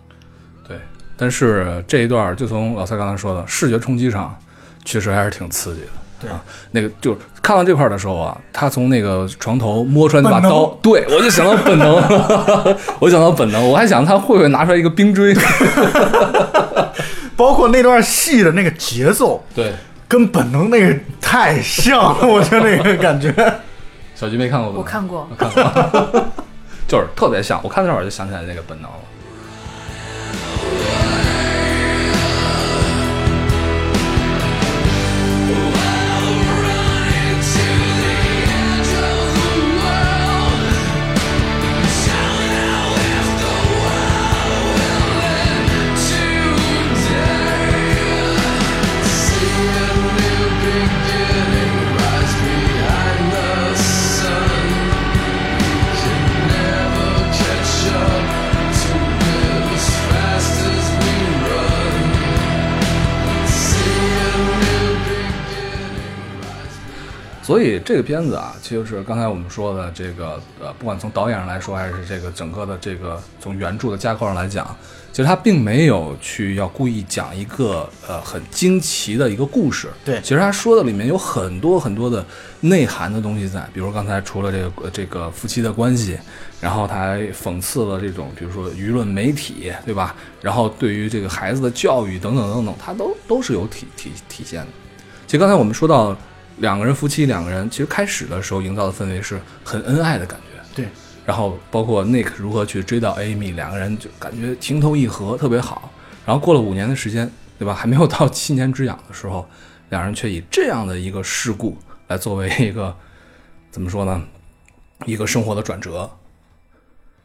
[0.67, 0.77] 对。
[1.15, 4.35] 但是这一段就从老蔡刚才说的视觉冲击上，
[4.83, 5.87] 确实还是挺刺激的。
[6.23, 6.31] 对。
[6.31, 11.95] 啊，那个就是看到这块儿的时候啊，他从那个床头摸出来那把刀，对我就想到本能，
[12.99, 15.35] 我想到本能，我还想他会不会拿出来一个冰锥，
[17.35, 19.73] 包括那段戏的那个节奏，对，
[20.07, 23.33] 跟本能那个太像了， 我觉得那个感觉。
[24.15, 25.27] 小菊没看过吧，我看过。
[25.29, 25.49] 我看
[25.91, 26.25] 过，
[26.87, 27.59] 就是特别像。
[27.63, 28.97] 我看那会儿就想起来那个本能了。
[67.43, 74.75] 所以这个片子啊，就是刚才我们说的这个呃，不管从导演上来说，还是这个整个的这个从原著的架构上来讲，
[75.11, 79.89] 其实它并没有去要故意讲一个呃很惊奇的一个故事。
[80.05, 82.25] 对其实他说的里面有很多很多的
[82.61, 86.17] 内涵的东西在，比如刚才除了这个呃这个夫妻的关系，
[86.61, 90.15] 然后他还讽刺了这种比如说舆论媒体，对吧？
[90.41, 94.67] 然后对于这个孩子的教育等等等等，他都都是有体体体现的。
[95.27, 96.15] 其实刚才我们说到
[96.57, 100.61] 两个人夫妻两个人，其实开始的时候营造的氛围是很恩爱的感觉。
[100.75, 100.87] 对，
[101.25, 105.91] 然后包括 Nick 如何去追到 Amy，两个人就感觉情投意合，特别好。
[106.25, 107.73] 然后过了五年的时间，对吧？
[107.73, 109.47] 还没有到七年之痒的时候，
[109.89, 112.95] 两人却以这样的一个事故来作为一个
[113.69, 114.23] 怎么说呢？
[115.05, 116.09] 一个生活的转折。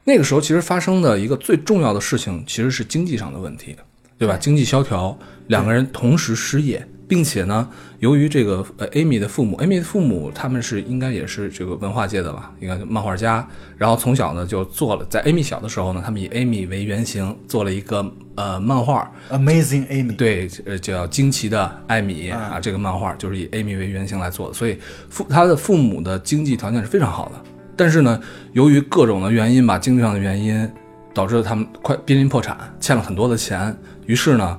[0.05, 3.77] 那个时候其实发生的一个最重要的事情，其实是经济上的问题，
[4.17, 4.37] 对吧？
[4.37, 5.17] 经济萧条，
[5.49, 7.67] 两个人同时失业，并且呢，
[8.01, 13.49] 由于这个呃，Amy 的父母，Amy 的父母他们是应该也是这个文化界的吧，应该是漫画家。
[13.79, 27.43] 然后从小呢就做了，在 Amy 小的时候呢，他们以 Amy 为原型做了一个呃漫画，Amazing Amy，对，呃，叫《惊奇的艾米》啊，这个漫画就是以 Amy 为原型来做的，所以父他的父母的经济条件是非常好的。
[27.75, 28.21] 但是呢，
[28.53, 30.71] 由于各种的原因吧，经济上的原因，
[31.15, 33.75] 导致他们快濒临破产，欠了很多的钱。
[34.07, 34.59] 于是呢，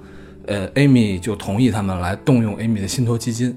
[0.50, 3.56] 呃，Amy 就同意他们来动用 Amy 的信托基金。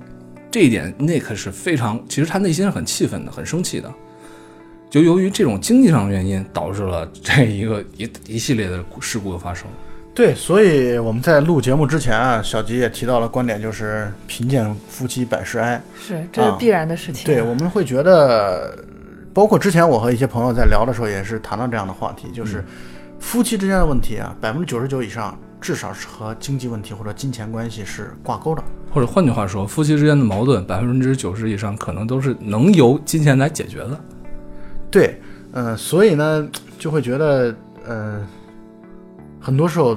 [0.51, 3.91] 这一点，Nick 是非常，其实他内心是很气愤的，很生气的。
[4.91, 9.67] 就由于这种经济上的原因，导致了这一个一一系列的事故的发生。
[10.15, 15.83] 对，所以我们在录节目之前啊，小吉也提到了观点，就是贫贱夫妻百事哀。
[15.99, 17.25] 是，这是必然的事情。
[17.25, 18.79] 对，我们会觉得，
[19.33, 22.63] 包括之前我和一些朋友在聊的时候，也是谈到这样的话题，就是
[23.19, 28.63] 夫妻之间的问题啊，百分之九十九以上至少是和经济问题或者金钱关系是挂钩的。
[28.93, 33.99] 或者换句话说，夫妻之间的矛盾，百分之九十以上可能都是能由金钱来解决的。
[34.91, 35.19] 对，
[35.53, 36.47] 嗯、所以呢，
[36.79, 37.55] 就会觉得，
[37.87, 38.21] 呃，
[39.41, 39.97] 很多时候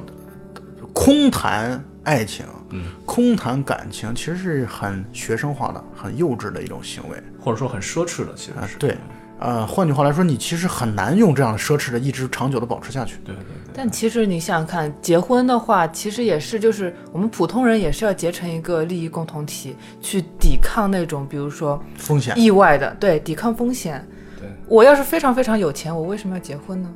[0.94, 8.76] 空谈爱情，嗯，空谈感情，其实是很学生化的、很幼稚的一种行为或者说很奢侈的，其实是。
[8.76, 8.98] 啊对，
[9.40, 13.18] 呃，换句话来说，你其实很难用这样的奢侈的一直长久的保持下去。
[13.26, 13.65] 对对对。
[13.78, 24.02] 但其实你想想看，结婚的话，其实也是就是我们普通人也是要结成一个利益共同体，去抵抗那种比如说风险，意外的，对，抵抗风险。
[24.40, 26.90] 对，我要是非常非常有钱，我为什么要结婚呢？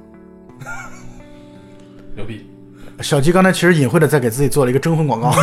[2.16, 2.50] 牛逼。
[3.02, 5.32] 小鸡刚才其实隐晦的在给自己做了一个征婚广告。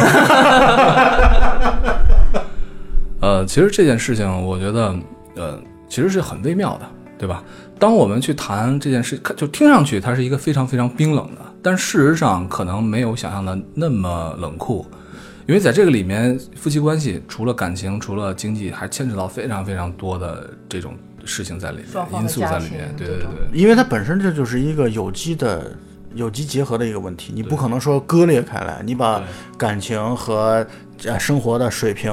[3.20, 4.94] 呃，其实这件事情，我觉得，
[5.36, 6.86] 呃，其实是很微妙的，
[7.18, 7.42] 对吧？
[7.78, 14.86] 当我们去谈这件事，看就听上去它是一个非常非常冰冷的，但事实上可能没有想象的那么冷酷，
[15.46, 25.76] 因为在这个里面，夫妻关系除了感情，除了经济，还牵扯到非常非常多的这种事情在里面，因素在里面对对对，因为它本身这就是一个有机的、
[26.16, 29.22] 有机结合的一个问题，你不可能说割裂开来，你把
[29.56, 30.66] 感情和
[31.04, 32.12] 呃生活的水平，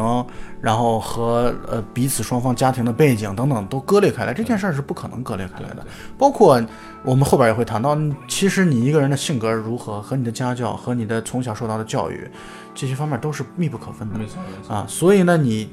[0.62, 5.86] 然后和呃彼此双方家庭的背景等等都割裂开来，这件事儿是不可能割裂开来的。
[6.18, 6.62] 包括
[7.04, 12.30] 我们后边也会谈到，其实你一个人的性格如何，和你的家教和你的从小受到的教育，
[12.76, 14.20] 这些方面都是密不可分的。
[14.20, 14.76] 没错没错。
[14.76, 15.70] 啊，所以呢，你，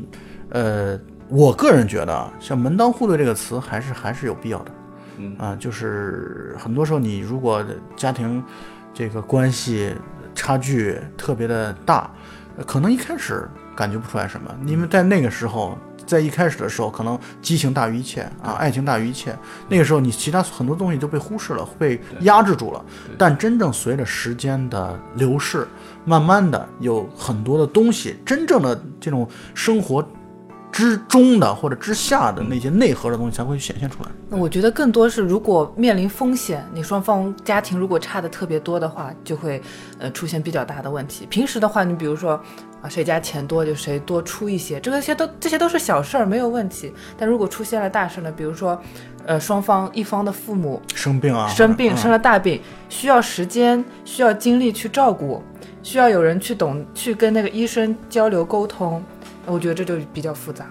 [0.51, 4.71] 呃，我个人觉得啊，像门当户对这个词还是还是有必要的。
[5.21, 8.43] 嗯啊，就是很多时候你如果家庭
[8.95, 9.95] 这个关系
[10.35, 12.11] 差距特别的大，
[12.57, 15.77] 呃可能一开始感觉不出来什么，因为在那个时候。
[16.07, 19.33] 在一开始的时候，可能激情大于一切啊，爱情大于一切。
[19.69, 22.85] 那个时候，你其他很多东西都被忽视了，被压制住了。
[23.17, 25.69] 但真正随着时间的流逝，
[26.05, 30.05] 慢慢的有很多的东西，真正的这种生活
[30.73, 34.09] 之中的或者之下的那些内核的东西才会显现出来。
[34.29, 39.61] 那我觉得更多是，如果面临风险，你双方家庭如果差的特别多的话，就会
[39.99, 41.27] 呃出现比较大的问题。
[41.27, 42.41] 平时的话，你比如说
[42.81, 46.93] 啊，谁家钱多就谁多出一些，这个些都这些都是小事儿，没有问题。
[47.19, 48.81] 但如果出现了大事呢，比如说
[49.27, 55.43] 呃双方一方的父母生病啊，生病、嗯生了大病，需要时间、需要精力去照顾，
[55.83, 59.03] 需要有人去懂去跟那个医生交流沟通，
[59.51, 60.71] 我觉得这就比较复杂了。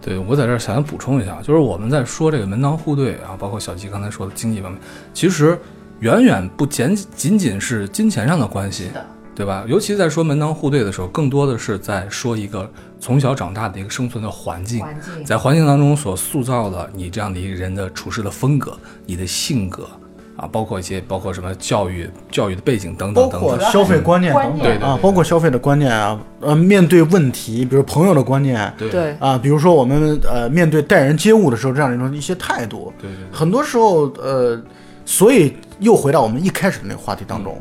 [0.00, 4.80] 对我在这儿想补充一下，就是我们在说这个门当户对啊，包括小吉刚才说的经济方面，
[5.12, 5.58] 其实
[6.00, 8.90] 远远不仅仅仅是金钱上的关系，
[9.34, 9.64] 对吧？
[9.66, 19.88] 尤其在说门当户对的时候，更多的是在说一个从小长大的一个生存的环境，环境在环境当中所塑造的你这样的一个人的处事的风格、你的性格，
[20.36, 23.40] 啊，包括一些包括什么教育教育的背景等等等等。
[23.40, 24.52] 括消费观念等等。
[24.54, 28.90] 念对对啊，对包括消费的观念啊，呃，面对问题，比如朋友的观念对。
[28.90, 33.24] 对，啊，比如说我们呃面对待人接物的时候这样的一种一些态度，对对。
[33.32, 34.62] 很多时候呃，
[35.04, 37.58] 所以又回到我们一开始的那个话题当中，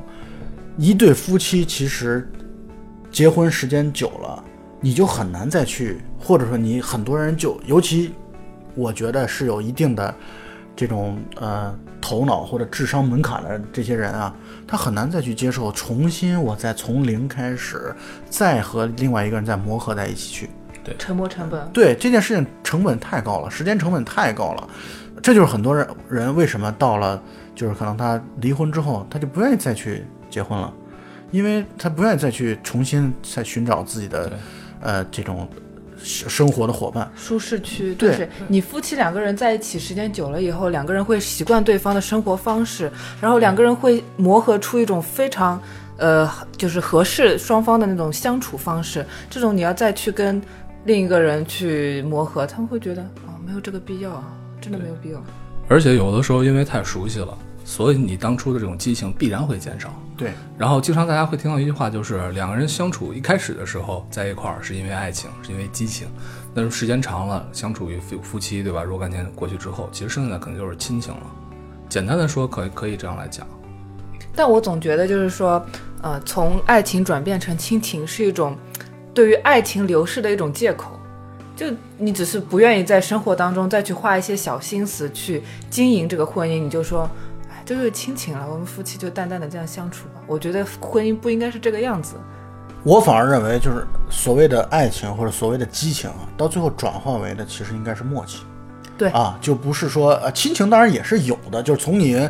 [0.77, 2.29] 一对夫妻其实
[3.09, 4.43] 结婚时间久了，
[4.81, 8.11] 你就很难再去，或者说你很多人就尤其
[8.75, 10.13] 我觉得是有一定的
[10.75, 11.73] 这种呃
[12.07, 14.31] 头脑或者智商门槛的这些人啊，
[14.67, 17.95] 他很难再去接受重新我再从零开始，
[18.29, 20.49] 再和另外一个人再磨合在一起去。
[20.83, 21.67] 对沉没成本。
[21.73, 24.69] 对这件事情成本太高了，时间成本太高了，
[25.19, 27.19] 这就是很多人人为什么到了
[27.55, 30.71] 就是可能他离婚之后，他就不愿意再去结婚了，
[31.31, 34.31] 因为他不愿意再去重新再寻找自己的
[34.79, 35.49] 呃这种
[36.05, 37.11] 生生活的伙伴。
[37.15, 45.59] 舒适区，对就是你夫妻两个人在一起时间久了以后，两个人会习惯对方的生活方式，然后两个人会磨合出一种非常，
[45.97, 49.05] 呃，就是合适双方的那种相处方式。
[49.29, 50.41] 这种你要再去跟
[50.85, 54.23] 另一个人去磨合，他们会觉得哦，没有这个必要啊，
[54.61, 55.21] 真的没有必要。
[55.67, 57.35] 而且有的时候因为太熟悉了，
[57.65, 59.93] 所以你当初的这种激情必然会减少。
[60.15, 66.07] 对，然后经常大家会听到一句话，就是两个人相处一开始的时候在一块儿是因为爱情，是因为激情，
[66.53, 68.81] 但是时间长了，相处于夫夫妻，对吧？
[68.81, 71.21] 若干年过去之后，其实剩下的可能就是亲情了。
[71.89, 73.45] 简单的说，可以可以这样来讲。
[74.33, 75.65] 但我总觉得就是说，
[76.01, 78.55] 呃，从爱情转变成亲情是一种
[79.13, 80.91] 对于爱情流逝的一种借口。
[81.55, 81.65] 就
[81.97, 87.09] 你只是不愿意在生活当中再去花一些小心思去经营这个婚姻，你就说，
[87.65, 90.21] 就是亲情了，我们夫妻就淡淡的这样相处吧。
[90.27, 92.15] 我觉得婚姻不应该是这个样子。
[92.83, 98.43] 我反而认为就是所谓的爱情或者所谓的激情啊，到最后转化为的其实应该是默契。
[98.95, 102.29] 对啊，就不是说呃亲情当然也是有的，就是从你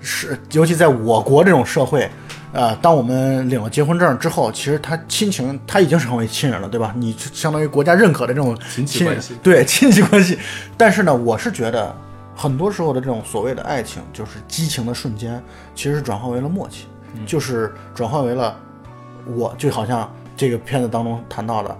[0.00, 2.08] 是尤其在我国这种社会。
[2.52, 6.94] 呃，当我们领了结婚证之后，其实他亲情他已经成为亲人了，对吧？
[6.96, 10.38] 你就相当于国家认可的这种亲戚关系对亲戚关系。
[10.74, 11.94] 但是呢，我是觉得
[12.36, 15.42] 很多时候的这种所谓的爱情，就是激情的瞬间，
[15.74, 16.86] 其实转化为了默契，
[17.24, 18.54] 就是转化为了
[19.26, 21.76] 我就好像这个片子当中谈到的，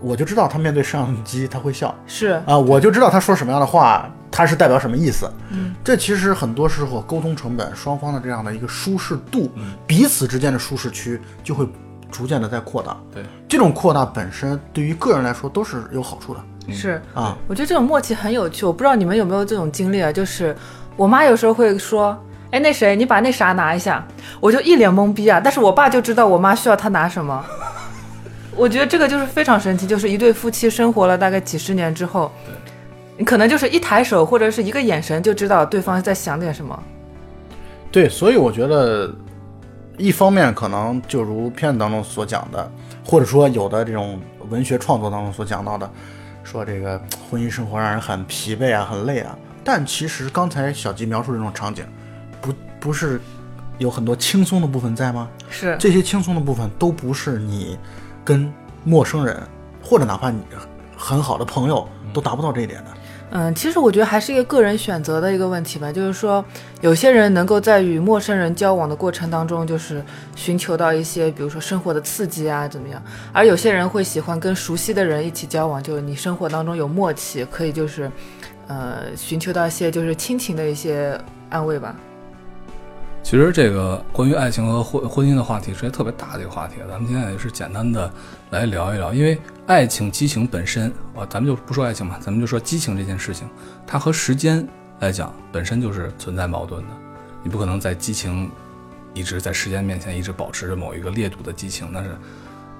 [0.00, 1.94] 我就知道他面对摄像机他会笑。
[2.06, 5.30] 是，啊，我就知道他说什么样的话，他是代表什么意思。
[5.50, 9.50] 嗯，这其实很多时候沟通成本，双方的这样的一个舒适度，
[9.86, 11.68] 彼此之间的舒适区就会
[12.10, 12.96] 逐渐的在扩大。
[13.12, 17.36] 对，这种扩大本身对于个人来说都是有好处的是，啊。
[17.46, 18.64] 我觉得这种默契很有趣。
[18.64, 20.12] 我不知道你们有没有这种经历啊？
[20.12, 20.56] 就是
[20.96, 22.16] 我妈有时候会说
[22.50, 24.06] ：“哎，那谁，你把那啥拿一下。”
[24.40, 25.40] 我就一脸懵逼啊。
[25.42, 27.44] 但是我爸就知道我妈需要他拿什么。
[28.56, 32.30] 我觉得这个就是非常神奇，就是一对夫妻生活了大概几十年之后，
[33.16, 36.76] 你可能就是一抬手或者是一个眼神就知道对方在想点什么。
[37.92, 39.10] 对，所以我觉得，
[39.96, 42.70] 一方面可能就如片子当中所讲的，
[43.04, 45.88] 或者说有的这种文学创作当中所讲到的，
[46.50, 49.36] 说这个婚姻生活让人很疲惫啊，很累啊。
[49.62, 51.84] 但其实刚才小吉描述这种场景，
[52.40, 53.20] 不不是
[53.76, 55.28] 有很多轻松的部分在吗？
[55.50, 57.78] 是，这些轻松的部分都不是你
[58.24, 58.50] 跟
[58.82, 59.46] 陌生人，
[59.82, 60.40] 或者哪怕你
[60.96, 62.90] 很好的朋友都达不到这一点的。
[63.30, 66.42] 嗯，其实我觉得还是一个个人选择的一个问题吧，就是说，
[66.80, 70.02] 有些人能够在与陌生人交往的过程当中，就是
[70.34, 73.02] 寻求到一些，比如说生活的刺激啊，怎么样？
[73.32, 78.10] 而有些人会喜欢跟熟悉的人一起交往，就是你生活当中有默契，可以就是，
[78.66, 81.94] 呃，寻求到一些就是亲情的一些安慰吧。
[83.22, 88.10] 其实这个关于爱情和婚婚姻的话题是一个特别大的一个话题，咱们今天也是简单的
[88.50, 89.12] 来聊一聊。
[89.12, 93.48] 因为爱情、激情本身，啊，咱们就不说爱情嘛，咱们就说激情这件事情，
[93.86, 94.66] 它和时间
[95.00, 96.88] 来讲本身就是存在矛盾的。
[97.42, 98.50] 你不可能在激情
[99.14, 102.10] 一直在时间面前一直保持着某一个烈度的激情，那是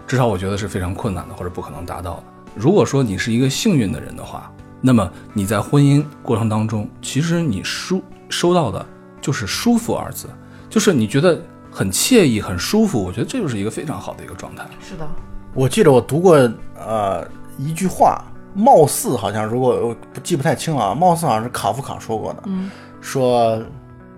[0.07, 2.24] 至少我觉得是非常困难的，或者不可能达到的。
[2.54, 4.50] 如果说你是一个幸运的人的话，
[4.81, 8.85] 那么你在婚姻过程当中，其实你收收到的
[9.20, 10.28] 就是舒服二字，
[10.68, 11.40] 就是你觉得
[11.71, 13.02] 很惬意、很舒服。
[13.02, 14.66] 我觉得这就是一个非常好的一个状态。
[14.81, 15.08] 是的，
[15.55, 16.37] 我记得我读过
[16.77, 17.27] 呃
[17.59, 18.23] 一句话，
[18.55, 22.71] 貌似好像如果我不记不太清了啊，貌似好像是卡夫卡说过的，嗯，
[23.01, 23.61] 说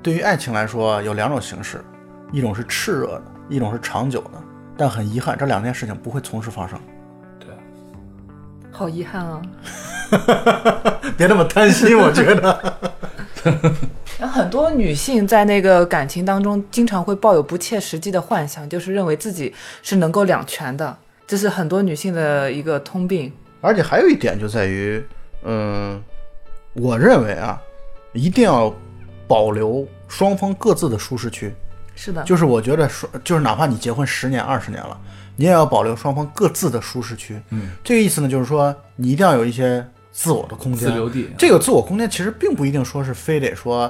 [0.03, 1.83] 对于爱情来说有两种形式，
[2.33, 4.43] 一种是炽热的，一种是长久的，
[4.77, 6.79] 但很遗憾这两件事情不会同时发生。
[7.39, 7.49] 对，
[8.71, 9.41] 好遗憾啊。
[11.17, 12.75] 别那么贪心，我觉得。
[14.21, 20.97] 有 很多女性在那个感情当中，经常会抱有不切实际的幻想，就是认为自己是能够两全的，
[21.31, 23.33] 这是很多女性的一个通病。
[23.61, 25.01] 而且还有一点就在于，
[25.45, 26.03] 嗯，
[26.73, 27.63] 我认为啊，
[28.13, 28.75] 一定要
[29.29, 31.55] 保留双方各自的舒适区。
[31.95, 35.01] 是的，就是我觉得说，就是哪怕你结婚十年、二十年了，
[35.37, 37.41] 你也要保留双方各自的舒适区。
[37.51, 40.89] 嗯，这个意思呢，就是说你一定要有一些自我的空间。
[40.89, 41.31] 自留地。
[41.39, 43.89] 这个自我空间其实并不一定说是非得说，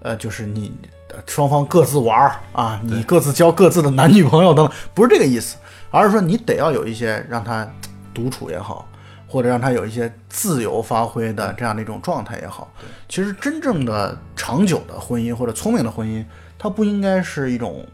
[0.00, 0.72] 呃，就是你
[1.10, 5.56] 呃双方各自玩儿啊，你各自交各自的男女朋友等等，不是这个意思，
[5.94, 7.64] 而是说你得要有一些让他
[8.12, 8.88] 独处也好，
[9.28, 12.68] 或者让他有一些自由发挥的这样的一种状态也好。
[13.08, 16.24] 其实真正的长久的婚姻或者聪明的婚姻，
[16.58, 17.86] 它不应该是一种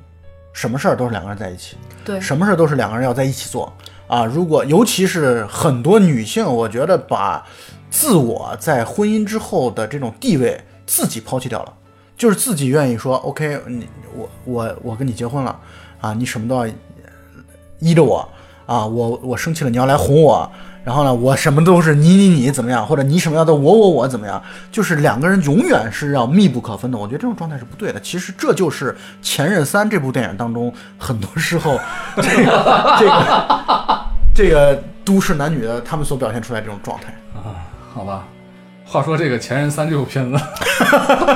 [0.54, 3.70] 什么事儿都是两个人在一起，对，什么事儿都是两个人要在一起做
[4.06, 4.24] 啊。
[4.24, 7.46] 如果尤其是很多女性，我觉得把
[7.90, 11.74] 自我在婚姻之后的这种地位自己抛弃掉了，
[12.16, 15.60] 就是自己愿意说 OK，你我我我跟你结婚了
[16.00, 16.72] 啊，你什么都要
[17.80, 18.28] 依着我
[18.66, 20.50] 啊，我我生气了你要来哄我。
[20.82, 26.96] 然后呢，我什么都是你你你怎么样，或者你什么样的我我我怎么样，就是两个人永远是要密不可分的。
[26.96, 28.00] 我觉得这种状态是不对的。
[28.00, 31.78] 其实这就是《前任三》这部电影当中很多时候
[32.16, 34.00] 这个这个
[34.34, 37.14] 这个都市男女的他们所表现出来这种状态。
[37.34, 37.60] 啊，
[37.92, 38.24] 好吧。
[38.86, 40.36] 话说这个《前任三》这部片子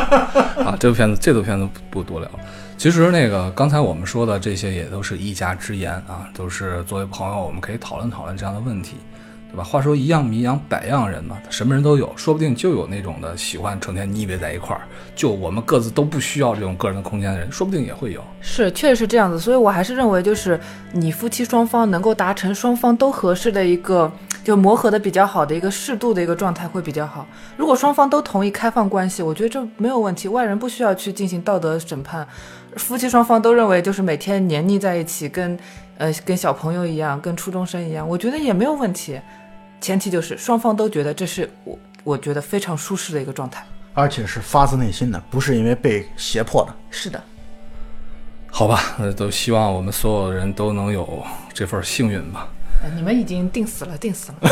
[0.65, 2.29] 啊，这部片子这部片子不不多聊。
[2.77, 8.97] 其实那个刚才我们说的这些也都是一家之言啊，都是作为朋友我们可以讨论讨论这样的问题。
[9.51, 9.63] 对吧？
[9.63, 14.83] 话说一样米养百样人嘛，什么人都有，说不定就有那种的喜欢成天腻歪在一块儿，
[15.15, 18.21] 就我们各自都不需要这种个人的空间的人，说不定也会有。
[18.41, 19.39] 是，确实是这样子。
[19.39, 20.59] 所以我还是认为，就是
[20.91, 24.11] 你夫妻双方能够达成双方都合适的一个，
[24.43, 27.25] 就磨合的比较好的一个适度的一个状态会比较好。
[27.57, 32.27] 如果双方都同意开放关系，我觉得这没有问题，外人不需要去进行道德审判。
[32.77, 35.59] 夫妻双方都认为就是每天黏腻在一起，跟
[35.99, 39.21] 呃跟小朋友一样，跟初中生一样，我觉得也没有问题。
[39.81, 46.75] 前提就是双方都觉得这是我我觉得非常舒适的一个状态，而且是发自内心的，不是因为被胁迫的。
[46.91, 47.23] 是的，
[48.51, 51.23] 好吧，呃，都希望我们所有人都能有
[51.53, 52.49] 这份幸运吧。
[52.83, 54.49] 呃你们已经定死了，定死了。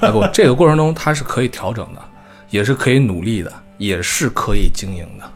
[0.08, 2.02] 啊不，这个过程中他是可以调整的，
[2.50, 5.30] 也是可以努力的，也是可以经营的，是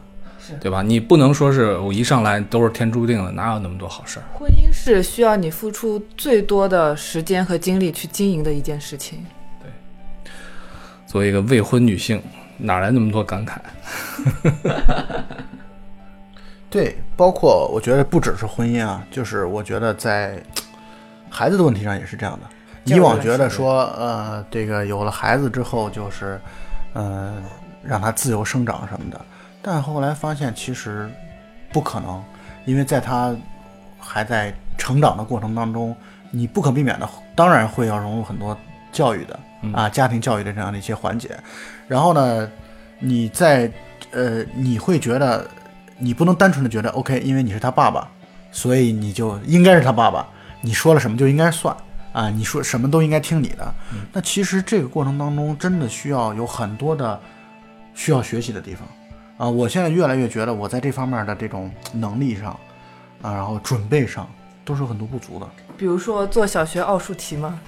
[0.59, 0.81] 对吧？
[0.81, 4.23] 你不能说是我一上来都是天注定的，哪有那么多好事儿？
[4.33, 9.25] 婚姻是需要你付出最多的时间和精力去经营的一件事情。
[9.61, 9.69] 对
[11.05, 12.21] 作为一个未婚女性，
[12.57, 13.57] 哪来那么多感慨？
[16.69, 20.41] 对，包括我觉得不只是婚姻啊，就是我觉得在
[21.29, 22.47] 孩子的问题上也是这样的。
[22.85, 26.39] 以往觉得说，呃，这个有了孩子之后，就是，
[26.93, 27.35] 呃，
[27.83, 29.21] 让他自由生长什么的，
[29.61, 31.09] 但后来发现其实
[31.71, 32.23] 不可能，
[32.65, 33.35] 因为在他
[33.99, 35.95] 还在成长的过程当中，
[36.31, 38.57] 你不可避免的，当然会要融入很多
[38.91, 39.39] 教育的
[39.73, 41.37] 啊，家庭教育的这样的一些环节。
[41.87, 42.49] 然后呢，
[42.99, 43.71] 你在
[44.11, 45.47] 呃，你会觉得
[45.97, 48.09] 你不能单纯的觉得 OK，因为你是他爸爸，
[48.51, 50.27] 所以你就应该是他爸爸，
[50.61, 51.75] 你说了什么就应该算
[52.11, 53.73] 啊，你说什么都应该听你的。
[54.11, 57.19] 那其实这个过程当中真的需要有很多的
[57.93, 58.87] 需要学习的地方
[59.41, 59.49] 啊。
[59.49, 62.51] 我现在越来越觉得我在这方面的这种能力上
[63.21, 64.27] 啊，然后准备上
[64.63, 65.47] 都是有很多不足的。
[65.77, 67.59] 比如说做小学奥数题吗？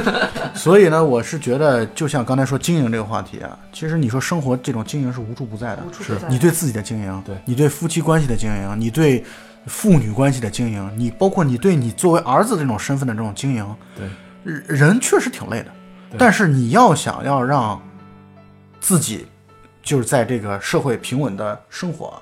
[0.54, 9.22] 所以呢，我是觉得，就像刚才说经营这个话题啊，其实你说生活这种经营是无处不在的，无处不在你对自己的经营，对你对夫妻关系的经营，你对
[9.66, 14.08] 父女关系的经营，你包括你对你作为儿子这种身份的这种经营，对，
[14.44, 15.70] 人人确实挺累的。
[16.16, 17.78] 但是你要想要让
[18.80, 19.26] 自己
[19.88, 22.12] 就是在这个社会平稳的生活，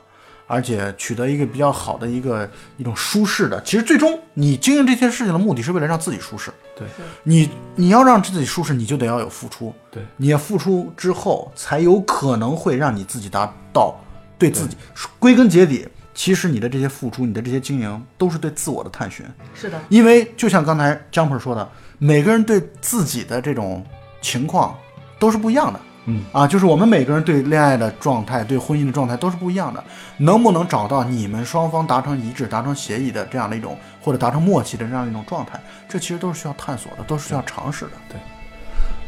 [0.47, 6.53] 而且取得一个比较好的一个一种舒适的，其实最终你经营这些事情的目的是为了让自己舒适。
[6.77, 6.87] 对，
[7.25, 9.75] 你你要让自己舒适，你就得要有付出。
[9.91, 13.99] 对，你要付出之后，才有可能会让你自己达到
[14.39, 14.77] 对自己。
[15.19, 19.27] 归根结底，其实你的这些付出，你的这些经营，都是对自我的探寻。
[19.57, 23.85] 是的，因为就像刚才江鹏说的，每个人对自己的这种
[24.23, 24.79] 情况
[25.19, 25.81] 都是不一样的。
[26.09, 29.83] 嗯啊，就是我们每个人对恋爱的状态、对婚姻的状态都是不一样的。
[30.19, 37.93] 能不能找到你们双方达成一致、达成协议的这样的一种，或者达成默契的这样一种状态，这其实都是需要探索的，都是需要尝试的。
[38.09, 38.17] 对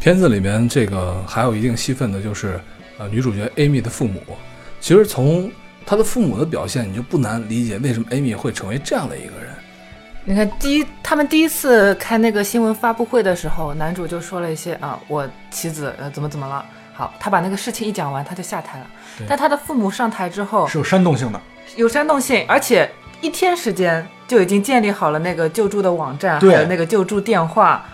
[0.00, 2.60] 片子里面这个还有一定戏份的，就是
[2.98, 4.20] 呃女主角 Amy 的父母。
[4.80, 5.50] 其实从
[5.86, 9.54] 她的父母的表现，你就不难理解为什么 Amy 会成为这样的一个人。
[10.24, 16.64] 你看第一他们第一次开那个新闻发布会的时候，男主就说了一些啊，我妻子呃怎么怎么了。
[16.98, 18.86] 好，他把那个事情一讲完，他就下台了。
[19.28, 21.40] 但他的父母上台之后，是有煽动性的。
[21.76, 22.90] 有煽动性，而且
[23.20, 27.86] 一天时间就已经建立好了那个救助的网站，还有那个救助电话。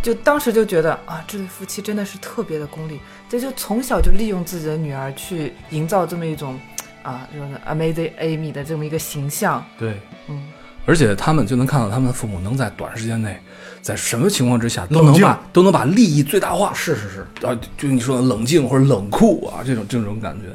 [0.00, 6.56] 就当时就觉得啊，这对夫妻真的是特别的功利，这就从小就利用自己的女儿去营造这么一种
[7.02, 9.66] 啊，这种 Amazing Amy 的这么一个形象。
[9.76, 10.40] 对，嗯，
[10.90, 13.38] 而且他们就能看到他们的父母能在短时间内，
[13.80, 16.74] 在什么情况之下都能把都能把利益最大化。
[16.74, 20.46] 是是是，啊，就你说的冷静或者冷酷啊，这种这种感觉。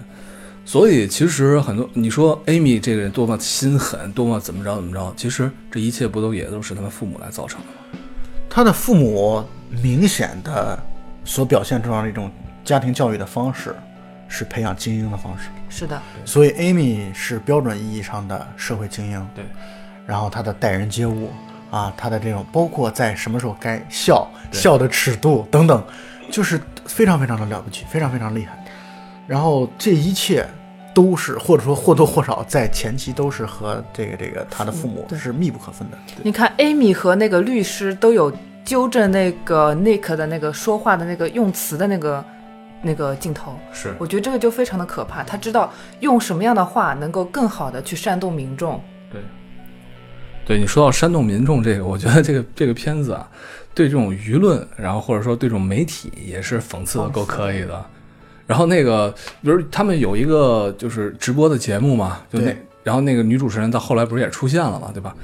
[0.66, 8.00] 所以其实很多你说 Amy 这个人多么心狠，多么怎么着怎么着，其实这一切不都也都是他们父母来造成的吗？
[8.50, 9.42] 他的父母
[9.82, 10.78] 明显的
[11.24, 12.30] 所表现出来的一种
[12.66, 13.74] 家庭教育的方式，
[14.28, 15.46] 是培养精英的方式。
[15.70, 19.28] 是的，所以 Amy 是标准意义上的社会精英。
[19.34, 19.46] 对，
[20.06, 21.30] 然后他的待人接物
[21.72, 25.84] 啊，他的这种包括在什么时候该笑、笑的尺度等等，
[26.32, 28.64] 就是非常非常的了不起，非常非常厉害。
[29.28, 30.48] 然后这一切
[30.94, 35.98] 都是或者说或多或少在前期都是和这个这个他的父母是密不可分的。
[36.24, 38.32] 你看 Amy 和那个律师都有
[38.64, 42.24] 纠正那个 Nick 的那个说话的那个用词的那个
[42.82, 45.24] 那个镜头，是我觉得这个就非常的可怕。
[45.24, 48.80] 他知道用什么样的话能够更好的去煽动民众。
[49.12, 49.22] 对，
[50.46, 53.28] 对你说到煽动民众这个，我觉得这个这个片子啊，
[53.74, 57.84] 对这种舆论，然后或者说对这种媒体也是讽刺的够可以的。
[58.46, 65.16] 然后那个，比如他们有一个就是直播的节目嘛，就那，然后那个女主持人到后来不是也出现了嘛，对吧？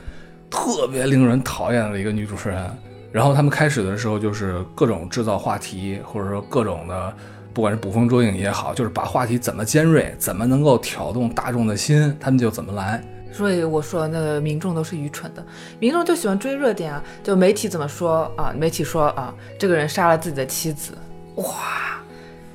[0.49, 2.65] 特别令人讨厌的一个女主持人。
[3.11, 7.13] 然后他们开始的时候就是各种制造话题，或者说各种的，
[7.53, 13.03] 不管是捕风捉影也好，就是把话题怎么尖锐，怎么能够挑动大众的心，他们就怎么来。
[13.31, 15.43] 所以我说，那个民众都是愚蠢的，
[15.79, 17.01] 民众就喜欢追热点啊。
[17.23, 18.53] 就媒体怎么说啊？
[18.55, 20.93] 媒体说啊，这个人杀了自己的妻子，
[21.35, 21.45] 哇，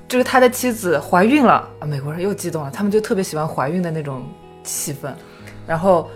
[0.06, 4.24] 这个他的妻子怀孕了啊，美国人又激动了，他们就特别喜欢怀孕的那种
[4.62, 5.10] 气氛。
[5.66, 6.08] 然后，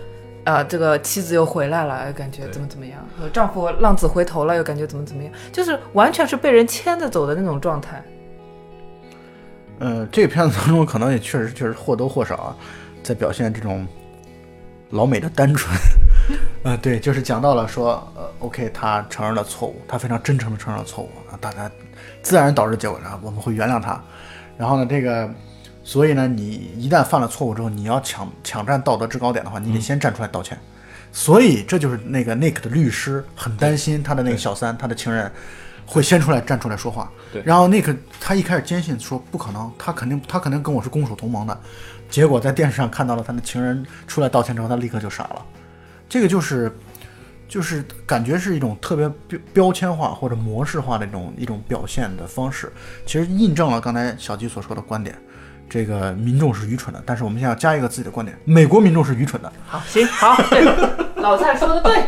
[0.45, 8.03] 呃，这个妻子又回来了，又感觉怎么怎么样，呃丈夫浪子回头了，又感觉怎么怎么样，就是完全是被人牵着走的那种状态。
[9.79, 12.55] 呃，这个片子当中可能也确实确实或多或少啊，
[13.01, 13.85] 在表现这种
[14.91, 15.75] 老美的单纯。
[16.63, 21.69] 呃，对，就是讲到了说，呃，OK，他承认了错误，他非常真诚的承认了错误啊，大家
[22.21, 23.99] 自然导致结果呢，我们会原谅他。
[24.57, 25.27] 然后呢，这个，
[25.83, 30.57] 所以呢，你一旦犯了错误之后，你要抢抢占道德制高点的话，你得先站出来道歉。
[31.11, 35.29] 所以这就是那个 Nick 的律师很担心他的那个小三，他的情人
[35.85, 37.11] 会先出来站出来说话。
[37.31, 41.57] 对然后 Nick 他一开始坚信说不可能，他肯定他肯定跟我是攻守同盟的。
[42.09, 45.45] 结果在电视上看到了他的情人出来道歉之后，他立刻就傻了。
[46.09, 46.69] 这个就是
[47.47, 52.71] 就是感觉是一种特别标标签化或者模式化的一种一种表现的方式，
[53.05, 55.17] 其实印证了刚才小吉所说的观点。
[55.69, 59.49] 这个民众是愚蠢的，但是我们现在要加一个自己的观点：美国民众是愚蠢的。
[59.65, 60.65] 好，行，好，对，
[61.15, 62.03] 老蔡说的对。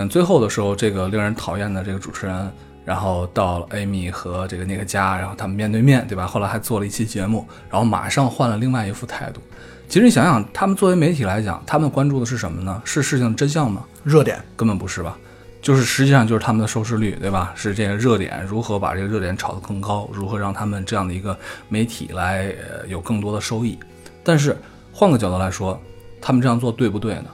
[0.00, 2.50] 嗯，最后的时候，这个令人讨厌的这个主持人，
[2.86, 6.26] 然后到了 Amy 和这个那个家，然后他们面对面，对吧？
[6.26, 9.42] 后来还做了一期节目，然后马上换了另外一副态度。
[9.90, 12.80] 其实你想想，他们作为媒体来讲，他们关注的是什么呢？
[12.82, 13.84] 是事情的真相吗？
[14.02, 15.18] 热点，根本不是吧？
[15.60, 17.52] 就是实际上就是他们的收视率，对吧？
[17.54, 21.38] 是这个热点如何把这个热点炒得更高，如何让他们这样的一个
[21.68, 23.78] 媒体来呃有更多的收益。
[24.24, 24.56] 但是
[24.94, 25.78] 换个角度来说，
[26.22, 27.26] 他们这样做对不对呢？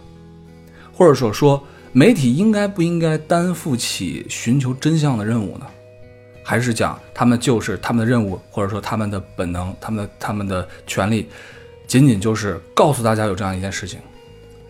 [0.92, 1.62] 或者说说
[1.98, 5.66] 媒体应该不应该担负起寻求真相的任务呢？
[6.42, 11.26] 还是讲他们就是他们的任务，或者说他们的本能，他们的他们的权利，
[11.86, 13.98] 仅仅就是告诉大家有这样一件事情，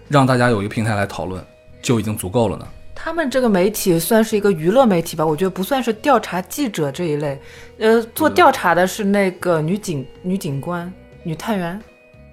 [0.07, 1.45] 让大家有一个平台来讨论，
[1.83, 2.69] 就已经足够了呢？
[2.95, 7.37] 他们这个媒体算是一个娱乐媒体吧，我觉得不算是调查记者这一类。
[7.79, 10.93] 呃，做调查的是那个女警、女警官、
[11.25, 11.83] 女探员，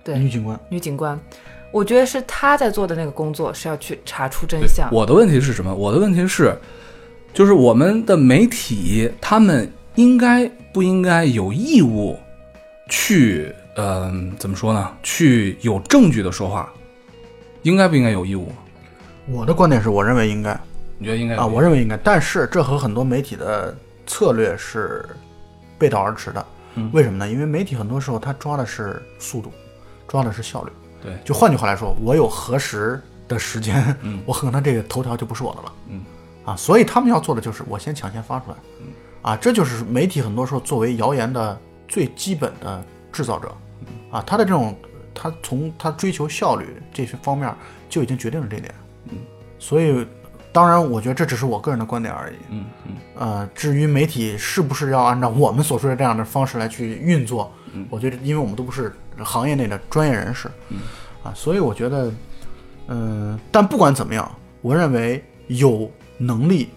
[0.04, 1.20] 对，女警官，女警官。
[1.74, 4.88] 我觉得是他在做的那个工作是要去查出真相。
[4.92, 5.74] 我的问题是什么？
[5.74, 6.56] 我的问题是，
[7.34, 12.16] 就是我们的媒体，他们应该不应该有义务
[12.92, 14.88] 去，嗯、怎么说呢？
[15.02, 16.72] 去有证据的说话，
[17.64, 18.52] 应该不应该有义务？
[19.26, 20.56] 我的观点是我认为应该
[21.00, 25.04] 你觉得应该啊，我认为应该，但是这和很多媒体的策略是
[25.80, 26.46] 背道而驰的。
[26.76, 27.28] 嗯为什么呢？
[27.28, 29.52] 因为媒体很多时候他抓的是速度，
[30.08, 30.72] 抓的是效率。
[31.04, 35.74] 对就换句话来说，我有核实的时间，嗯 我可能这个头条就不是我的了。
[35.89, 36.01] 嗯，
[36.45, 38.58] 啊，所以他们要做的就是我先抢先发出来。
[38.80, 38.88] 嗯，
[39.22, 43.54] 啊，这就是媒体很多时候作为谣言的最基本的制造者。
[43.82, 44.76] 嗯啊，他的这种
[45.14, 47.54] 他从他追求效率这些方面
[47.89, 48.74] 就已经决定了这点。
[49.10, 49.18] 嗯，
[49.60, 50.08] 所以
[50.51, 52.36] 当然，我觉得这只是我个人的观点而已。
[52.49, 58.93] 嗯嗯呃，至于媒体是不是要按照我们所说的这样的方式来去运作，嗯我觉得，因为我们都不是
[59.24, 60.80] 行业内的专业人士，嗯
[61.24, 62.11] 啊，所以我觉得，
[62.88, 64.30] 嗯、但不管怎么样，
[64.61, 66.70] 我认为有能力、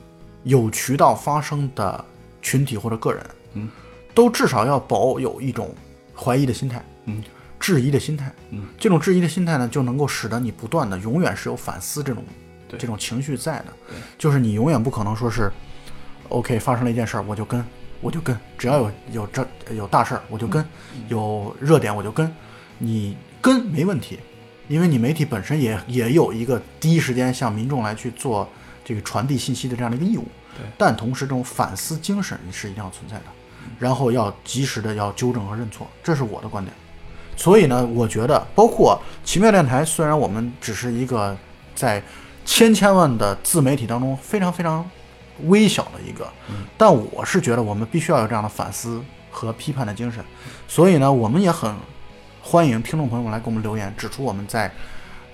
[0.43, 2.05] 有渠道发声的
[2.43, 3.71] 群体或者个人，嗯，
[4.15, 5.75] 都至少要保有一种
[6.17, 7.23] 怀疑的心态，嗯，
[7.59, 8.33] 质疑的心态。
[8.51, 12.25] 嗯，这种质疑的心态呢，就能够使得你不断的永远是有反思这种
[12.79, 13.67] 这种情绪在的。
[14.19, 15.51] 就是你永远不可能说是
[16.29, 17.65] ，OK 发生了一件事儿我就跟
[18.01, 20.65] 我就跟，只要有有这有大事儿我就跟，
[21.09, 22.31] 有热点我就跟，
[22.79, 24.19] 你跟没问题，
[24.69, 28.49] 因为你媒体本身也也有一个第一时间向民众来去做
[28.85, 30.25] 这个传递信息的这样的一个义务。
[30.57, 33.25] 对但同时这种反思精神是一定要存在的，
[33.79, 36.75] 然后要及时的要纠正和认错，这是我的观点。
[37.37, 41.37] 所以呢，我觉得包括奇妙电台，虽然我们只是一个
[41.75, 42.03] 在
[42.47, 44.89] 千千万的自媒体当中非常非常
[45.45, 46.29] 微小的一个，
[46.79, 50.25] 但我是觉得我们必须要有这样的反思和批判的精神。
[50.67, 51.75] 所以呢，我们也很
[52.43, 54.71] 欢迎听众朋友们来给我们留言，指出我们在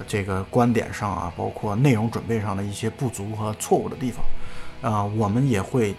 [0.07, 4.25] 这个观点上啊，包括内容准备上的一些不足和错误的地方。
[4.83, 5.95] 啊、我们也会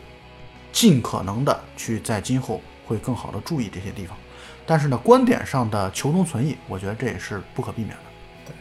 [0.74, 4.18] 尽可能的去在今后会更好的注意这些地方。
[4.66, 8.54] 但是呢，观点上的求同存异，我觉得这也是不可避免的。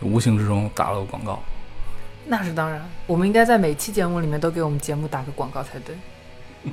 [0.00, 1.42] 对无形之中打了个广告。
[2.26, 5.96] 那是当然，我们应该在每期节目里面都给我们节目打个广告才对。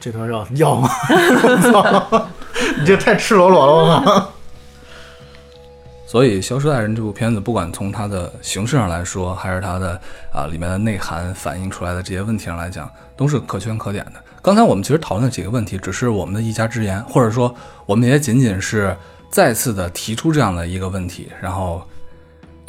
[0.00, 0.88] 这段要要吗？
[2.78, 4.28] 你这太赤裸裸了，吧！
[6.06, 10.00] 所以《消失的爱人》这部片子，不管从它的形式上来说，还是它的
[10.32, 14.12] 啊、里面的内涵反映出来的这些问题上来讲，都是可圈可点的。
[14.40, 18.96] 刚才我们其实讨论的几个问题，只是我们的一家之言，或者说我们也仅仅是
[19.28, 21.82] 再次的提出这样的一个问题，然后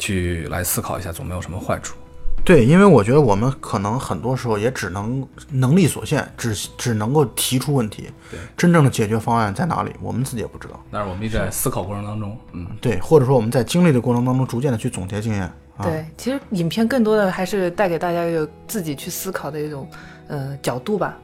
[0.00, 1.94] 去来思考一下，总没有什么坏处。
[2.42, 10.82] 对，因为我觉得我们可能很多时候也只能能力所限，只只能够提出问题，对，真正的解决方案在哪里，我们自己也不知道。
[10.90, 15.42] 但是我们一直在思考过程当中，嗯，对，或者说我们在经历的过程当中，逐渐的去总结经验。
[15.42, 19.88] 啊、对，其实影片更多的还是带给大家有自己去思考的一种
[20.28, 21.16] 呃角度吧。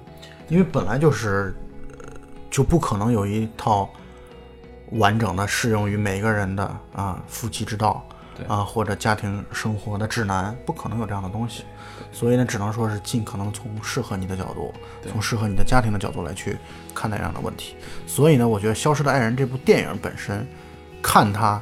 [0.49, 1.55] 因为本来就是，
[1.99, 2.05] 呃
[2.51, 3.89] 就不可能有一套
[4.93, 8.16] 完整的适用于每个人的啊夫妻之道对
[8.47, 11.65] 啊或者家庭生活的指南，不可能有这样的东西。
[12.13, 14.73] 所以呢，只能说是尽可能从适合你的角度，
[15.11, 16.57] 从适合你的家庭的角度来去
[16.95, 17.77] 看待这样的问题。
[18.07, 20.47] 所以呢，我觉得《消失的爱人》这部电影本身，
[21.03, 21.61] 看它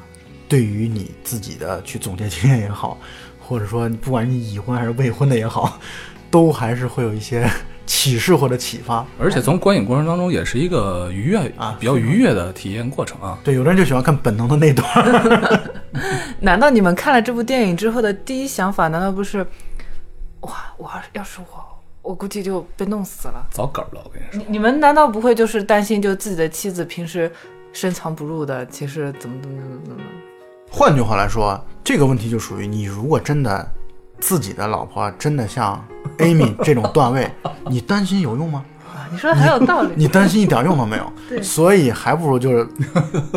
[0.49, 2.99] 对于你自己的去总结经验也好，
[3.41, 5.79] 或者说不管你已婚还是未婚的也好，
[6.31, 7.49] 都还是会有一些
[7.87, 9.05] 启示或者启发。
[9.19, 13.39] 而且从观影过程当中也是一个愉悦啊比较愉悦的体验过程啊。
[13.45, 15.71] 对，有的人就喜欢看本能的那段。
[16.41, 19.47] 难道你们看了这部电影之后的第一想法，难道不是，
[20.41, 21.65] 哇，我要是要是我，
[22.03, 23.47] 我估计就被弄死了？
[23.51, 24.39] 早梗了，我跟你说。
[24.39, 27.31] 你你们难道不会就是担心，就自己的妻子平时
[27.73, 30.01] 深藏不露的，其实怎么怎么怎么怎么？
[30.71, 33.67] 换句话来说，这个问题就属于你如果真的
[34.25, 35.79] 自己的老婆真的像
[36.17, 37.31] Amy 这种段位，
[37.69, 38.65] 你担心有用吗？
[38.89, 39.93] 啊，你说的很有道理。
[39.97, 41.13] 你担心一点用都没有。
[41.29, 42.67] 对所以还不如就是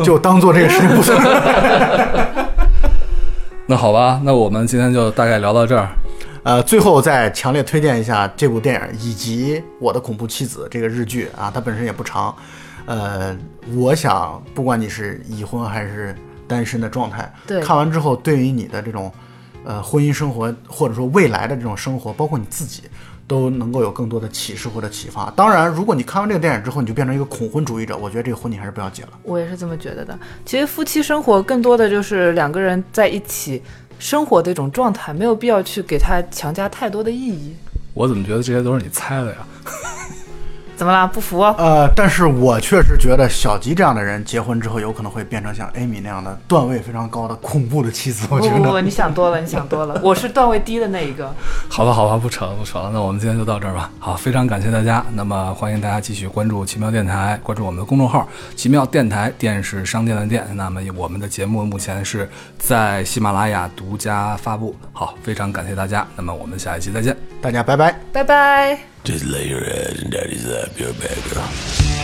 [0.02, 2.46] 就当做这个事情不存在。
[3.68, 5.90] 那好吧，那我们今天就大概聊到这儿。
[6.42, 12.34] 呃，最后再强烈推荐一下这部电影以及《我的恐怖妻子》这个日剧啊，它本身也不长。
[12.86, 13.36] 呃，
[13.76, 16.16] 我想不管你是已婚还是
[16.46, 19.12] 单身的状态，对看完之后对于你的这种
[19.68, 22.82] 呃婚姻生活或者说未来的这种生活，包括你自己。
[23.28, 25.30] 都能够有更多的启示或者启发。
[25.36, 29.10] 当然，如果你看完这个电影之后，你就变成一个恐婚主义者，我觉得这个婚你还是不要结了。
[29.22, 30.18] 我也是这么觉得的。
[30.46, 33.62] 其实夫妻生活更多的就是两个人在一起
[33.98, 37.54] 生活的一种状态，没有必要去给他强加太多的意义。
[37.92, 39.46] 我怎么觉得这些都是你猜的呀？
[40.78, 41.08] 怎么了？
[41.08, 41.40] 不服？
[41.40, 48.28] 啊呃，但是我确实觉得小吉这样的人结婚之后，有可能会变成像艾米那样的段位非常高的恐怖的妻子。
[48.30, 49.98] 我觉得不不不，你想多了，你想多了。
[50.04, 51.34] 我是段位低的那一个。
[51.68, 52.90] 好吧，好吧，不扯了，不扯了。
[52.92, 53.90] 那我们今天就到这儿吧。
[53.98, 55.04] 好，非常感谢大家。
[55.14, 60.46] 那么欢迎大家继续关注奇妙电台，关注我们的公众号“奇妙电台”，电视商店的店。
[60.54, 64.76] 那么我们的节目目前是在喜马拉雅独家发布。
[64.92, 66.06] 好，非常感谢大家。
[66.14, 67.16] 那么我们下一期再见。
[67.42, 67.98] 大家拜拜。
[68.12, 68.97] 拜拜。
[69.08, 71.97] Just lay your head in daddy's lap, you're a bad girl.